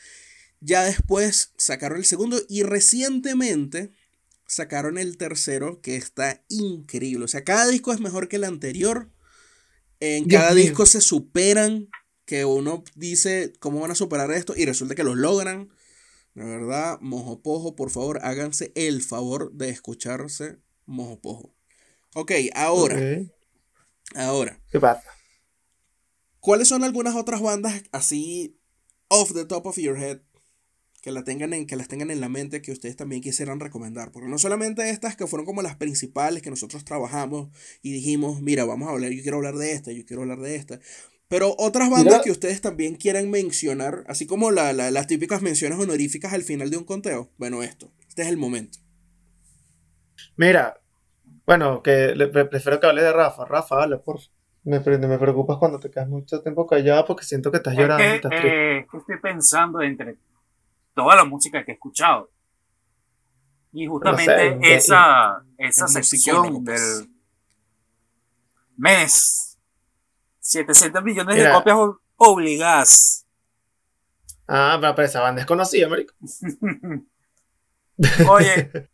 [0.61, 3.91] Ya después sacaron el segundo y recientemente
[4.53, 7.25] sacaron el tercero que está increíble.
[7.25, 9.11] O sea, cada disco es mejor que el anterior.
[10.01, 10.65] En Dios cada mío.
[10.65, 11.89] disco se superan.
[12.25, 15.71] Que uno dice cómo van a superar esto y resulta que los logran.
[16.35, 21.55] La verdad, Mojopojo, por favor, háganse el favor de escucharse Mojopojo.
[22.15, 23.33] Ok, ahora, Ok.
[24.15, 24.61] ahora.
[24.71, 25.03] ¿Qué pasa?
[26.41, 28.59] ¿Cuáles son algunas otras bandas así
[29.09, 30.21] off the top of your head
[31.03, 34.13] que, la tengan en, que las tengan en la mente que ustedes también quisieran recomendar?
[34.13, 37.51] Porque no solamente estas que fueron como las principales que nosotros trabajamos
[37.83, 40.55] y dijimos, mira, vamos a hablar, yo quiero hablar de esta, yo quiero hablar de
[40.55, 40.79] esta.
[41.29, 42.23] Pero otras bandas Mira.
[42.25, 46.71] que ustedes también quieran mencionar, así como la- la- las típicas menciones honoríficas al final
[46.71, 47.31] de un conteo.
[47.39, 48.79] Bueno, esto, este es el momento.
[50.37, 50.81] Mira,
[51.47, 53.45] bueno, que le- pre- prefiero que hable de Rafa.
[53.45, 54.31] Rafa, habla, por favor.
[54.65, 57.81] Me, pre- me preocupas cuando te quedas mucho tiempo callado porque siento que estás Es
[57.81, 60.17] llorando que, estás eh, estoy pensando entre
[60.95, 62.31] toda la música que he escuchado.
[63.73, 67.09] Y justamente sé, de- esa, esa sección del
[68.77, 69.59] mes.
[70.41, 71.77] 700 millones de copias
[72.17, 73.27] obligadas.
[74.49, 76.15] Ah, pero, pero esa banda es conocida, marico.
[78.29, 78.71] Oye,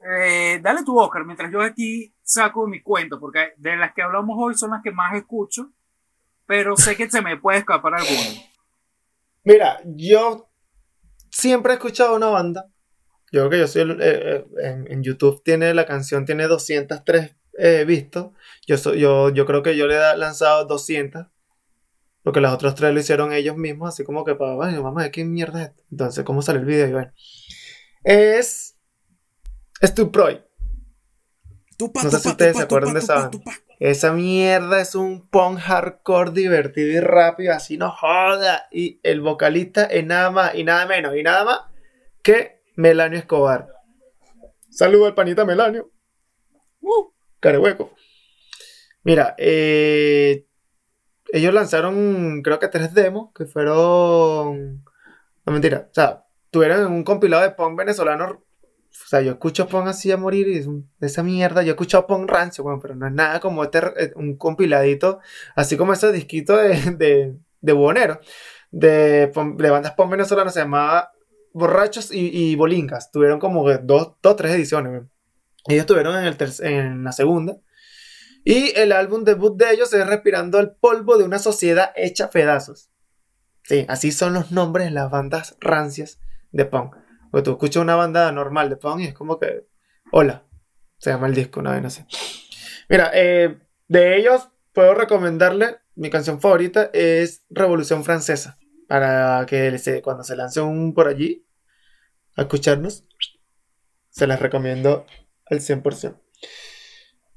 [0.00, 4.36] eh, dale tu Oscar mientras yo aquí saco mi cuento, porque de las que hablamos
[4.38, 5.70] hoy son las que más escucho,
[6.46, 8.47] pero sé que se me puede escapar alguna.
[9.48, 10.50] Mira, yo
[11.30, 12.70] siempre he escuchado una banda.
[13.32, 17.34] Yo creo que yo soy el- eh, eh, en, YouTube tiene la canción tiene 203
[17.58, 18.32] eh, vistos.
[18.66, 21.28] Yo soy, yo, yo creo que yo le he lanzado 200
[22.22, 25.24] porque las otras tres lo hicieron ellos mismos, así como que para, bueno, ver qué
[25.24, 25.82] mierda es esto.
[25.92, 26.88] Entonces, ¿cómo sale el video?
[26.88, 27.12] Y bueno,
[28.04, 28.76] es
[29.82, 30.42] Stuproy.
[31.78, 33.30] Tupa, No sé tupa, si ustedes tupa, se acuerdan de esa.
[33.78, 38.66] Esa mierda es un punk hardcore divertido y rápido, así no joda.
[38.72, 41.60] Y el vocalista es nada más y nada menos y nada más
[42.24, 43.68] que Melanio Escobar.
[44.68, 45.88] Saludo al panita Melanio.
[46.80, 47.94] Uh, carehueco.
[49.04, 50.46] Mira, eh,
[51.32, 54.84] ellos lanzaron creo que tres demos que fueron...
[55.46, 58.44] No mentira, o sea, tuvieron un compilado de punk venezolano
[58.90, 60.66] o sea, yo escucho punk así a morir y es
[61.00, 61.62] esa mierda.
[61.62, 65.20] Yo he escuchado punk rancio, bueno, pero no es nada como este, eh, un compiladito,
[65.56, 68.18] así como esos disquitos de, de, de
[68.70, 71.12] de, bandas punk venezolanas, se llamaba
[71.52, 73.10] Borrachos y, Bolingas.
[73.10, 75.04] Tuvieron como dos, dos tres ediciones.
[75.66, 77.56] Ellos estuvieron en, el en la segunda.
[78.44, 82.30] Y el álbum debut de ellos es Respirando el polvo de una sociedad hecha a
[82.30, 82.90] pedazos.
[83.64, 86.20] Sí, así son los nombres de las bandas rancias
[86.52, 86.96] de punk.
[87.30, 89.66] Porque tú escuchas una banda normal de punk y es como que.
[90.12, 90.44] Hola.
[90.98, 92.04] Se llama el disco, una vez así.
[92.88, 93.56] Mira, eh,
[93.86, 95.78] de ellos puedo recomendarle.
[95.94, 98.58] Mi canción favorita es Revolución Francesa.
[98.88, 101.46] Para que se- cuando se lance un por allí
[102.36, 103.04] escucharnos,
[104.10, 105.06] se las recomiendo
[105.46, 106.20] al 100%.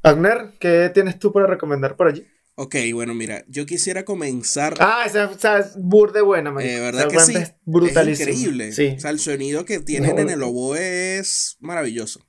[0.03, 2.25] Agner, ¿qué tienes tú para recomendar por allí?
[2.55, 4.75] Ok, bueno, mira, yo quisiera comenzar.
[4.79, 6.71] Ah, esa, esa es burde buena, marico.
[6.73, 7.35] Eh, ¿verdad Esa que sí?
[7.37, 8.29] Es brutalísima.
[8.29, 8.71] Es increíble.
[8.73, 8.93] Sí.
[8.97, 12.19] O sea, el sonido que tienen No, en el oboe es maravilloso.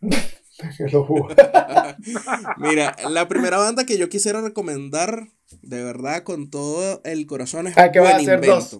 [0.92, 1.34] Lo juro.
[2.58, 5.28] Mira, la primera banda que yo quisiera recomendar,
[5.62, 8.54] de verdad, con todo el corazón, es Ah, a Buen ser Invento.
[8.54, 8.78] dos.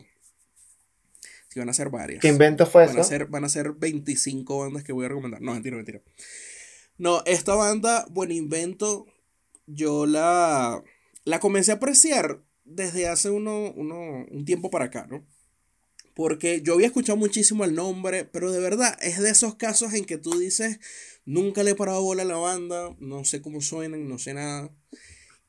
[1.48, 2.20] Sí, van a ser varias.
[2.20, 3.08] ¿Qué invento fue Van a, eso?
[3.08, 5.40] ser, van a ser 25 bandas que voy a recomendar.
[5.40, 6.00] No, mentira, mentira.
[6.96, 9.06] No, esta banda, Buen Invento,
[9.74, 10.82] yo la,
[11.24, 15.26] la comencé a apreciar desde hace uno, uno- un tiempo para acá, ¿no?
[16.14, 20.04] Porque yo había escuchado muchísimo el nombre, pero de verdad es de esos casos en
[20.04, 20.78] que tú dices,
[21.24, 24.74] nunca le he parado bola a la banda, no sé cómo suenan, no sé nada.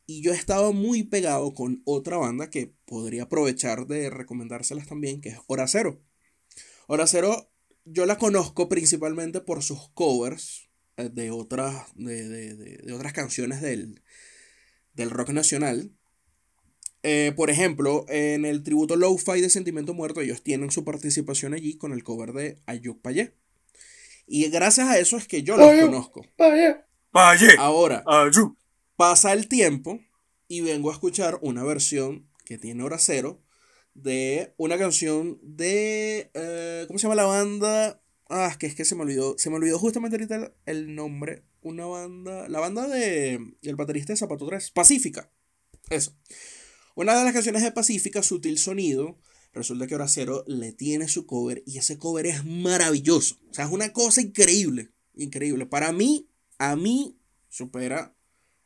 [0.05, 5.29] Y yo estaba muy pegado con otra banda que podría aprovechar de recomendárselas también, que
[5.29, 6.01] es Hora Cero.
[6.87, 7.51] Hora Cero,
[7.85, 13.61] yo la conozco principalmente por sus covers de otras, de, de- de- de otras canciones
[13.61, 14.01] del,
[14.93, 15.91] del rock nacional.
[17.03, 21.77] Eh, por ejemplo, en el tributo Low-Fi de Sentimiento Muerto, ellos tienen su participación allí
[21.77, 23.33] con el cover de Ayuk Payé.
[24.27, 26.21] Y gracias a eso es que yo los conozco.
[26.37, 26.87] Vaya.
[27.13, 28.55] Valle, Ahora, ayú.
[28.95, 29.99] pasa el tiempo
[30.47, 33.41] y vengo a escuchar una versión que tiene hora cero
[33.93, 38.00] de una canción de eh, ¿cómo se llama la banda?
[38.33, 41.43] Ah, que es que se me olvidó, se me olvidó justamente ahorita el, el nombre
[41.61, 45.31] una banda, la banda de el baterista de Zapato 3, Pacífica.
[45.89, 46.15] Eso.
[46.95, 49.19] Una de las canciones de Pacífica, Sutil Sonido,
[49.53, 53.37] resulta que Horacero le tiene su cover y ese cover es maravilloso.
[53.49, 55.65] O sea, es una cosa increíble, increíble.
[55.65, 57.17] Para mí, a mí
[57.49, 58.15] supera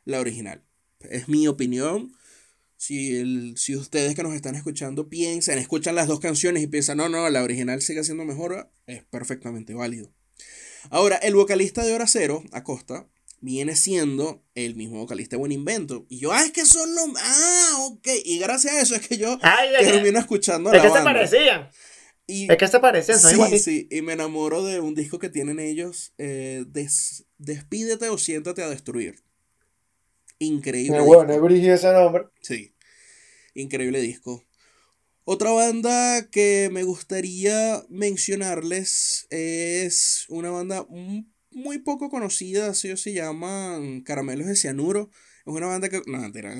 [0.04, 0.64] la original.
[1.00, 2.12] Es mi opinión.
[2.78, 6.98] Si, el, si ustedes que nos están escuchando piensan, escuchan las dos canciones y piensan,
[6.98, 10.12] no, no, la original sigue siendo mejor, es perfectamente válido.
[10.90, 13.08] Ahora, el vocalista de Hora Cero, Acosta,
[13.40, 16.06] viene siendo el mismo vocalista de Buen Invento.
[16.08, 17.06] Y yo, ah, es que son los.
[17.18, 18.08] Ah, ok.
[18.24, 19.84] Y gracias a eso es que yo Ay, ay.
[19.84, 21.70] termino escuchando Es la que se parecían.
[22.28, 25.28] Y, Es que se parecían, son sí, sí, y me enamoro de un disco que
[25.28, 29.22] tienen ellos, eh, Des- Despídete o Siéntate a Destruir.
[30.38, 30.98] Increíble.
[30.98, 31.14] Disco.
[31.14, 32.24] Bueno, es ese nombre.
[32.42, 32.74] Sí.
[33.54, 34.44] Increíble disco.
[35.24, 40.86] Otra banda que me gustaría mencionarles es una banda
[41.50, 45.10] muy poco conocida, así se llaman Caramelos de Cianuro.
[45.44, 46.02] Es una banda que.
[46.06, 46.54] No, mentira.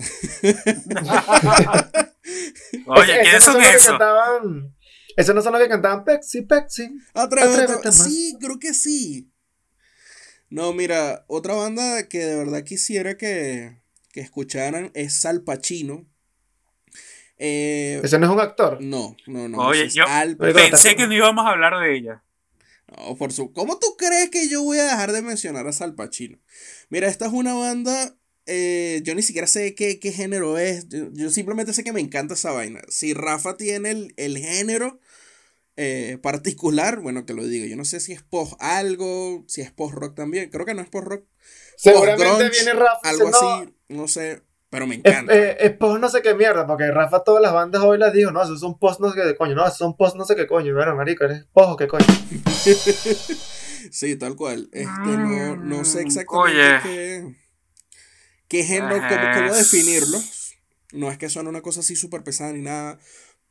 [2.87, 3.91] Oye, ¿quiénes esos son no los que esos?
[3.91, 4.77] cantaban.
[5.17, 6.91] Esos no son los que cantaban Pepsi, Pepsi.
[7.15, 7.63] Atrévete.
[7.63, 8.05] Atrévete más.
[8.05, 9.31] Sí, creo que sí.
[10.49, 13.79] No, mira, otra banda que de verdad quisiera que,
[14.13, 16.07] que escucharan es Salpachino.
[17.39, 18.81] Eh, Ese no es un actor.
[18.81, 19.59] no, no, no.
[19.59, 20.05] Oye, yo
[20.55, 22.23] Pensé que no íbamos a hablar de ella.
[22.97, 23.53] No, por su...
[23.53, 26.39] ¿Cómo tú crees que yo voy a dejar de mencionar a Salpachino?
[26.89, 28.17] Mira, esta es una banda.
[28.47, 30.89] eh, yo ni siquiera sé qué, qué género es.
[30.89, 32.81] Yo, yo simplemente sé que me encanta esa vaina.
[32.89, 35.01] Si Rafa tiene el, el género
[35.77, 37.67] eh, particular, bueno, que lo diga.
[37.67, 40.51] Yo no sé si es post algo, si es post rock también.
[40.51, 41.25] Creo que no es post rock.
[41.77, 42.99] Seguramente viene Rafa.
[43.03, 44.43] Algo no, así, no sé.
[44.71, 45.35] Pero me Es, encanta.
[45.35, 48.31] eh, es post no sé qué mierda, porque Rafa todas las bandas hoy las dijo,
[48.33, 50.47] no, esos son post no sé qué coño, no, esos son post no sé qué
[50.47, 52.05] coño, bueno, marico, eres post o qué coño.
[53.91, 54.69] Sí, tal cual.
[54.73, 56.79] Este, no, no sé Mm, exactamente oye.
[56.79, 57.37] qué,
[58.49, 60.19] qué género, cómo, cómo definirlo.
[60.93, 62.99] No es que son una cosa así súper pesada ni nada.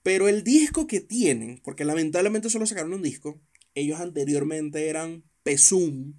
[0.05, 3.41] Pero el disco que tienen, porque lamentablemente solo sacaron un disco,
[3.73, 6.13] ellos anteriormente eran Pesum.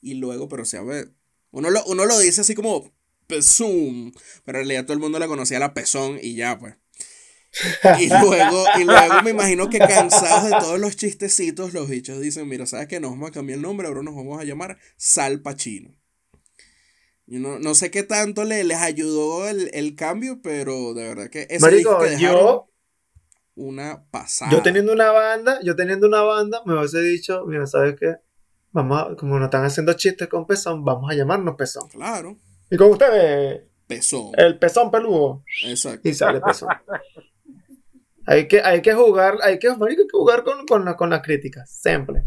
[0.00, 1.08] Y luego, pero o sea, ve,
[1.50, 2.94] uno lo, uno lo dice así como
[3.26, 4.12] Pesum.
[4.44, 6.76] Pero en realidad todo el mundo la conocía la Pezón y ya, pues.
[7.98, 12.48] Y luego, y luego me imagino que cansados de todos los chistecitos, los bichos dicen,
[12.48, 13.00] mira, ¿sabes qué?
[13.00, 15.92] Nos vamos a cambiar el nombre, ahora nos vamos a llamar Sal Pacino.
[17.26, 21.30] Yo no, no sé qué tanto le, les ayudó el, el cambio, pero de verdad
[21.30, 22.71] que ese Marico, disco que dejaron yo,
[23.54, 24.50] una pasada.
[24.52, 28.16] yo teniendo una banda, yo teniendo una banda, me hubiese dicho, mira, ¿sabes qué?
[28.70, 31.88] Vamos a, como nos están haciendo chistes con Pezón, vamos a llamarnos Pezón.
[31.90, 32.38] Claro,
[32.70, 34.32] Y con ustedes, pesó.
[34.36, 35.44] el Pezón peludo.
[35.64, 36.08] Exacto.
[36.08, 36.68] Y sale Pezón.
[38.26, 41.10] Hay que, hay que jugar, hay que, marico, hay que jugar con, con, la- con
[41.10, 42.24] las críticas, siempre.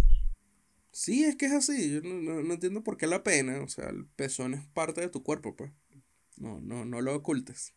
[0.92, 1.94] Sí, es que es así.
[1.96, 3.62] Yo no, no- no entiendo por qué la pena.
[3.64, 5.72] O sea, el pezón es parte de tu cuerpo, pues.
[6.38, 7.74] No, no, no lo ocultes.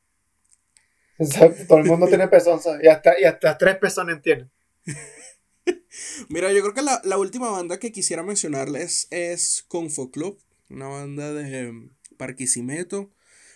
[1.24, 2.84] Exacto, todo el mundo tiene pezón, ¿sabes?
[2.84, 4.50] Y hasta, y hasta tres pezones tienen.
[6.28, 10.40] Mira, yo creo que la, la última banda que quisiera mencionarles es Confo Club,
[10.70, 13.10] una banda de em, Barquisimeto.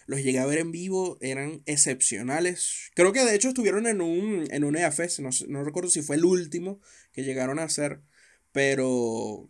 [0.06, 2.90] Los llegué a ver en vivo, eran excepcionales.
[2.94, 6.16] Creo que de hecho estuvieron en un, en un EAFest, no, no recuerdo si fue
[6.16, 6.80] el último
[7.12, 8.00] que llegaron a hacer,
[8.50, 9.48] pero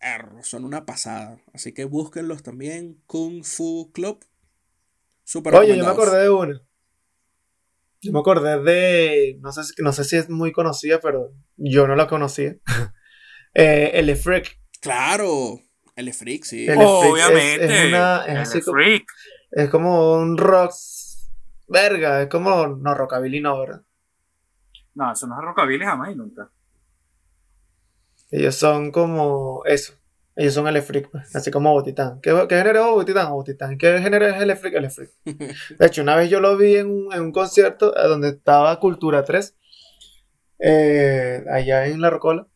[0.00, 1.40] erro, son una pasada.
[1.52, 4.24] Así que búsquenlos también, Kung Fu Club.
[5.22, 6.62] Super Oye, yo me acordé de una.
[8.06, 9.38] Yo me acordé de.
[9.40, 12.54] No sé, si- no sé si es muy conocida, pero yo no la conocía.
[13.54, 14.58] eh, el Freak.
[14.80, 15.58] Claro,
[15.96, 16.66] el Freak, sí.
[16.66, 17.64] El- Obviamente.
[17.64, 19.04] es- es una- es el así como- freak.
[19.50, 20.72] Es como un rock.
[21.68, 22.66] Verga, es como.
[22.68, 23.82] No, rockabilly no, ¿verdad?
[24.94, 26.50] No, eso no es rockabilly jamás y nunca.
[28.30, 29.62] Ellos son como.
[29.64, 29.94] Eso.
[30.38, 32.20] Ellos son el Freak, pues, así como Botitán.
[32.20, 33.30] ¿Qué, qué género es Botitán?
[33.32, 33.78] Botitán.
[33.78, 34.74] ¿Qué género es el Freak?
[34.74, 35.10] El Freak.
[35.24, 38.78] De hecho, una vez yo lo vi en un, en un concierto eh, donde estaba
[38.78, 39.54] Cultura 3,
[40.58, 42.46] eh, allá en La Rocola,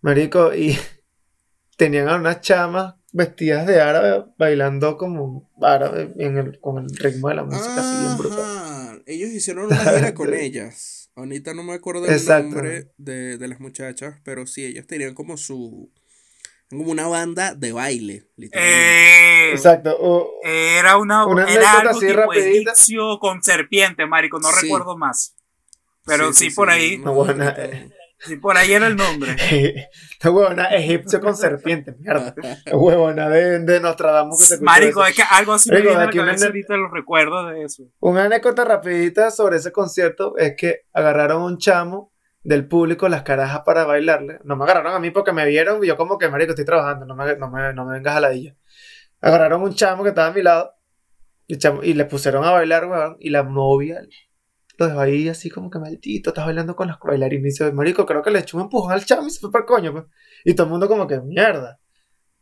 [0.00, 0.78] Marico, y
[1.76, 7.30] tenían a unas chamas vestidas de árabe bailando como árabe en el, con el ritmo
[7.30, 8.40] de la música así bien brutal.
[8.40, 11.10] Ajá, Ellos hicieron una gira con ellas.
[11.16, 12.50] Ahorita no me acuerdo el Exacto.
[12.50, 15.90] nombre de, de las muchachas, pero sí, ellas tenían como su.
[16.70, 19.48] Como una banda de baile, literalmente.
[19.48, 19.96] Eh, Exacto.
[19.98, 24.62] o- Era una, Una era algo así tipo egipcio con serpiente, marico, no Sí.
[24.66, 25.34] recuerdo más.
[26.04, 27.90] Pero sí, por ahí, No, bueno, eh.
[28.20, 29.34] sí, por ahí era el nombre.
[30.12, 32.34] Esta huevona egipcio con serpiente, mierda.
[32.64, 35.06] La huevona de, de Nostradamus que se Marico, eso.
[35.10, 37.84] es que algo así me Marico, viene a la aquí ahorita los recuerdos de eso.
[38.00, 42.12] Una anécdota rapidita sobre ese concierto es que agarraron a un chamo
[42.46, 44.38] del público las carajas para bailarle.
[44.44, 47.04] No me agarraron a mí porque me vieron y yo como que, marico, estoy trabajando,
[47.04, 48.54] no me, no me, no me vengas a la dilla.
[49.20, 50.72] Agarraron un chamo que estaba a mi lado
[51.46, 54.00] y, chamo- y le pusieron a bailar, weón, y la novia
[54.78, 57.40] lo dejó ahí así como que maldito, estás bailando con las bailarinas.
[57.42, 59.62] Y dice, marico, creo que le echó un empujón al chamo y se fue para
[59.62, 60.04] el coño, pues.
[60.44, 61.80] Y todo el mundo como que, mierda.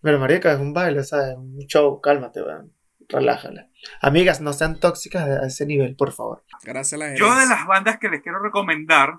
[0.03, 2.73] Pero marica, es un baile, o sea, es un show, cálmate, weón.
[3.09, 3.69] Relájala.
[4.01, 6.43] Amigas, no sean tóxicas a ese nivel, por favor.
[6.63, 9.15] Gracias a la Yo de las bandas que les quiero recomendar,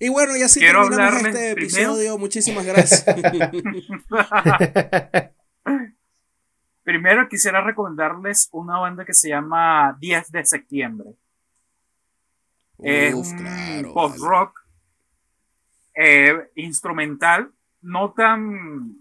[0.00, 2.18] Y bueno, y así Quiero terminamos este primero- episodio.
[2.18, 3.04] Muchísimas gracias.
[6.82, 11.10] primero quisiera recomendarles una banda que se llama 10 de septiembre.
[12.78, 14.30] Es Uf, un claro, post vale.
[14.30, 14.60] rock
[15.94, 17.50] eh, instrumental,
[17.82, 18.96] no tan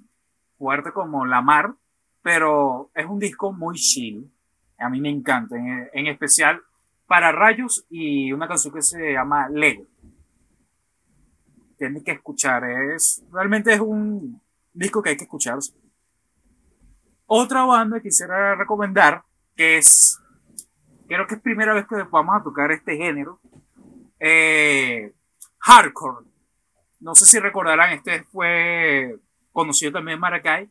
[0.58, 1.74] fuerte como La Mar,
[2.22, 4.30] pero es un disco muy chill.
[4.78, 6.62] A mí me encanta, en, en especial
[7.08, 9.86] para rayos y una canción que se llama Lego.
[11.84, 15.60] Tienes que escuchar, es realmente es un disco que hay que escuchar.
[17.26, 19.22] Otra banda que quisiera recomendar,
[19.54, 20.18] que es,
[21.06, 23.42] creo que es primera vez que vamos a tocar este género,
[24.18, 25.12] eh,
[25.60, 26.26] hardcore.
[27.02, 29.20] No sé si recordarán, este fue
[29.52, 30.70] conocido también en Maracay,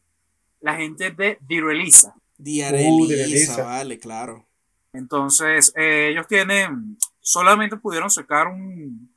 [0.63, 2.15] la gente de Direlisa.
[2.39, 4.47] Diarelisa, Uh, vale, claro.
[4.95, 9.12] Entonces, eh, ellos tienen, solamente pudieron sacar un,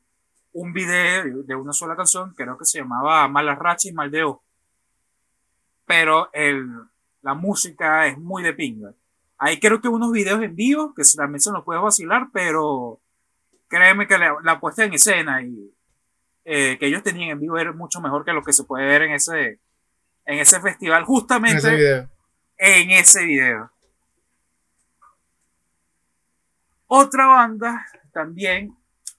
[0.55, 4.41] un video de una sola canción, creo que se llamaba Malas Rachas y Maldeo.
[5.85, 6.65] Pero el,
[7.21, 8.93] la música es muy de pinga.
[9.37, 13.01] Hay creo que unos videos en vivo que también se nos puede vacilar, pero
[13.67, 15.73] créeme que la, la puesta en escena y
[16.45, 19.01] eh, que ellos tenían en vivo era mucho mejor que lo que se puede ver
[19.01, 19.59] en ese,
[20.25, 22.09] en ese festival, en justamente ese video.
[22.57, 23.71] en ese video.
[26.87, 28.73] Otra banda también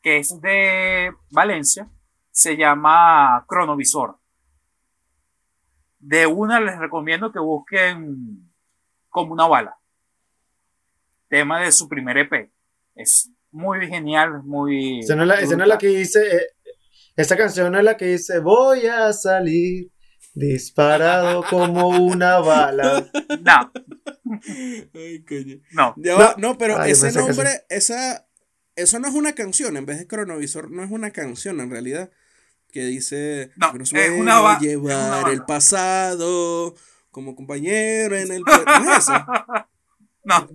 [0.06, 1.90] que es de Valencia
[2.30, 4.16] se llama Cronovisor.
[5.98, 8.48] De una les recomiendo que busquen
[9.08, 9.76] como una bala.
[11.28, 12.52] Tema de su primer EP.
[12.94, 15.00] Es muy genial, muy.
[15.00, 16.36] Esa no es la, esa no es la que dice.
[16.36, 16.46] eh,
[17.16, 19.90] esa canción no es la que dice: Voy a salir
[20.34, 23.10] disparado como una bala.
[23.42, 23.72] No,
[24.94, 25.56] Ay, coño.
[25.72, 25.94] no.
[25.96, 28.25] Ya va, no, pero ese nombre, esa,
[28.76, 32.10] eso no es una canción, en vez de cronovisor, no es una canción en realidad.
[32.72, 36.74] Que dice, No, es una es una llevar el pasado
[37.10, 38.42] como compañero en el...
[38.42, 39.12] ¿No es eso?
[40.24, 40.48] No.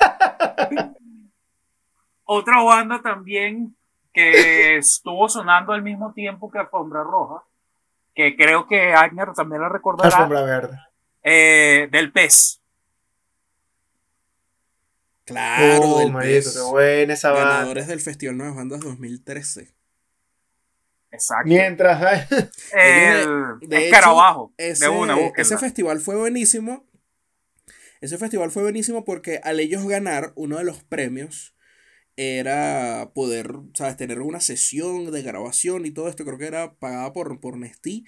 [2.24, 3.76] Otra banda también
[4.12, 7.42] que estuvo sonando al mismo tiempo que Alfombra Roja,
[8.14, 10.78] que creo que Agner también la recordará, Alfombra verde.
[11.22, 12.59] eh, del pez.
[15.30, 16.54] Claro, oh, del marico, pez.
[16.54, 17.54] qué buena esa banda.
[17.54, 19.72] Ganadores del Festival Nuevas Bandas 2013.
[21.12, 21.48] Exacto.
[21.48, 22.28] Mientras.
[22.72, 24.52] El De escarabajo.
[24.56, 26.84] Ese, de una, ese festival fue buenísimo.
[28.00, 31.54] Ese festival fue buenísimo porque al ellos ganar, uno de los premios
[32.16, 33.96] era poder, ¿sabes?
[33.96, 36.24] Tener una sesión de grabación y todo esto.
[36.24, 38.04] Creo que era pagada por, por Nestí.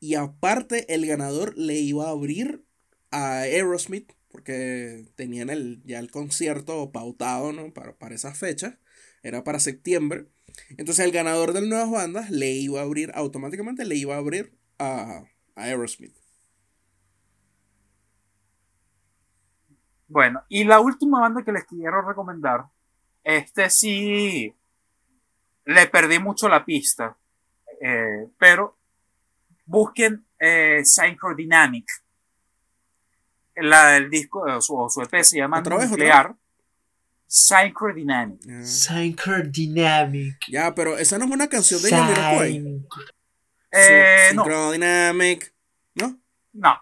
[0.00, 2.64] Y aparte, el ganador le iba a abrir
[3.10, 7.72] a Aerosmith, porque tenían el, ya el concierto pautado, ¿no?
[7.72, 8.80] Para, para esa fecha.
[9.22, 10.26] Era para septiembre.
[10.70, 14.52] Entonces el ganador de nuevas bandas le iba a abrir, automáticamente le iba a abrir
[14.80, 15.22] a,
[15.54, 16.16] a Aerosmith.
[20.08, 22.64] Bueno, y la última banda que les quiero recomendar,
[23.22, 24.52] este sí
[25.64, 27.16] le perdí mucho la pista,
[27.80, 28.76] eh, pero
[29.64, 31.86] busquen eh, Synchrodynamic.
[33.56, 36.34] La del disco, eh, su, su EP se llama ¿Otra vez, otra Nuclear.
[37.26, 38.40] Synchrodynamic.
[38.48, 40.36] Ah, Synchro Dynamic.
[40.48, 42.86] Ya, pero esa no es una canción de Jamiroquai.
[43.72, 45.54] Eh, no, Synchrodynamic.
[45.94, 46.18] ¿No?
[46.52, 46.80] no,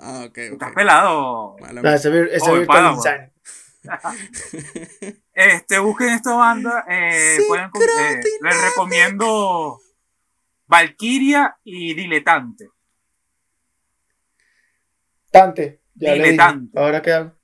[0.00, 1.56] Ah, ok, estás pelado.
[1.60, 3.02] Mala No.
[5.32, 6.84] Este, busquen esta banda.
[6.88, 9.80] eh, pueden eh, les recomiendo
[10.66, 12.68] Valkyria y Diletante.
[15.30, 15.82] Tante.
[15.94, 16.36] Ya Dile le dije.
[16.36, 16.78] tante.
[16.78, 17.34] Ahora qué hago.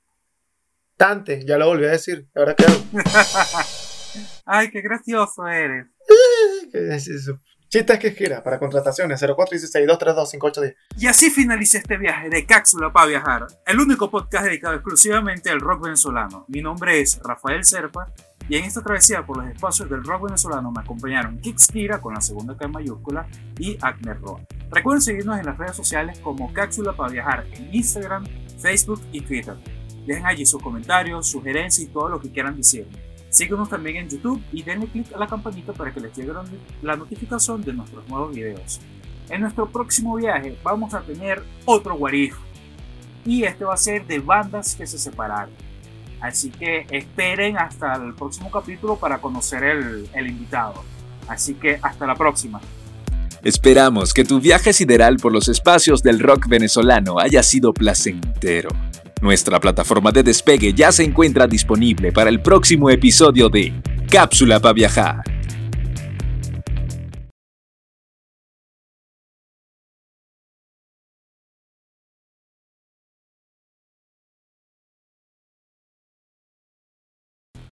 [0.97, 2.27] Tante, ya lo volví a decir.
[2.35, 2.83] Ahora qué hago.
[4.45, 5.87] Ay, qué gracioso eres.
[7.75, 10.75] Que gira para contrataciones 0416-232-5810.
[10.97, 15.59] Y así finaliza este viaje de Cápsula para Viajar, el único podcast dedicado exclusivamente al
[15.59, 16.45] rock venezolano.
[16.47, 18.07] Mi nombre es Rafael Serpa
[18.47, 22.21] y en esta travesía por los espacios del rock venezolano me acompañaron Kixkira con la
[22.21, 23.27] segunda K mayúscula
[23.59, 24.39] y Agner Roa.
[24.71, 28.25] Recuerden seguirnos en las redes sociales como Cápsula para Viajar en Instagram,
[28.57, 29.55] Facebook y Twitter.
[30.07, 32.87] Dejen allí sus comentarios, sugerencias y todo lo que quieran decir.
[33.35, 36.31] Síguenos también en YouTube y denle click a la campanita para que les llegue
[36.81, 38.79] la notificación de nuestros nuevos videos.
[39.27, 42.37] En nuestro próximo viaje vamos a tener otro guarif
[43.25, 45.53] y este va a ser de bandas que se separaron.
[46.21, 50.81] Así que esperen hasta el próximo capítulo para conocer el, el invitado.
[51.27, 52.61] Así que hasta la próxima.
[53.43, 58.69] Esperamos que tu viaje sideral por los espacios del rock venezolano haya sido placentero.
[59.21, 63.73] Nuestra plataforma de despegue ya se encuentra disponible para el próximo episodio de
[64.09, 65.34] Cápsula para viajar.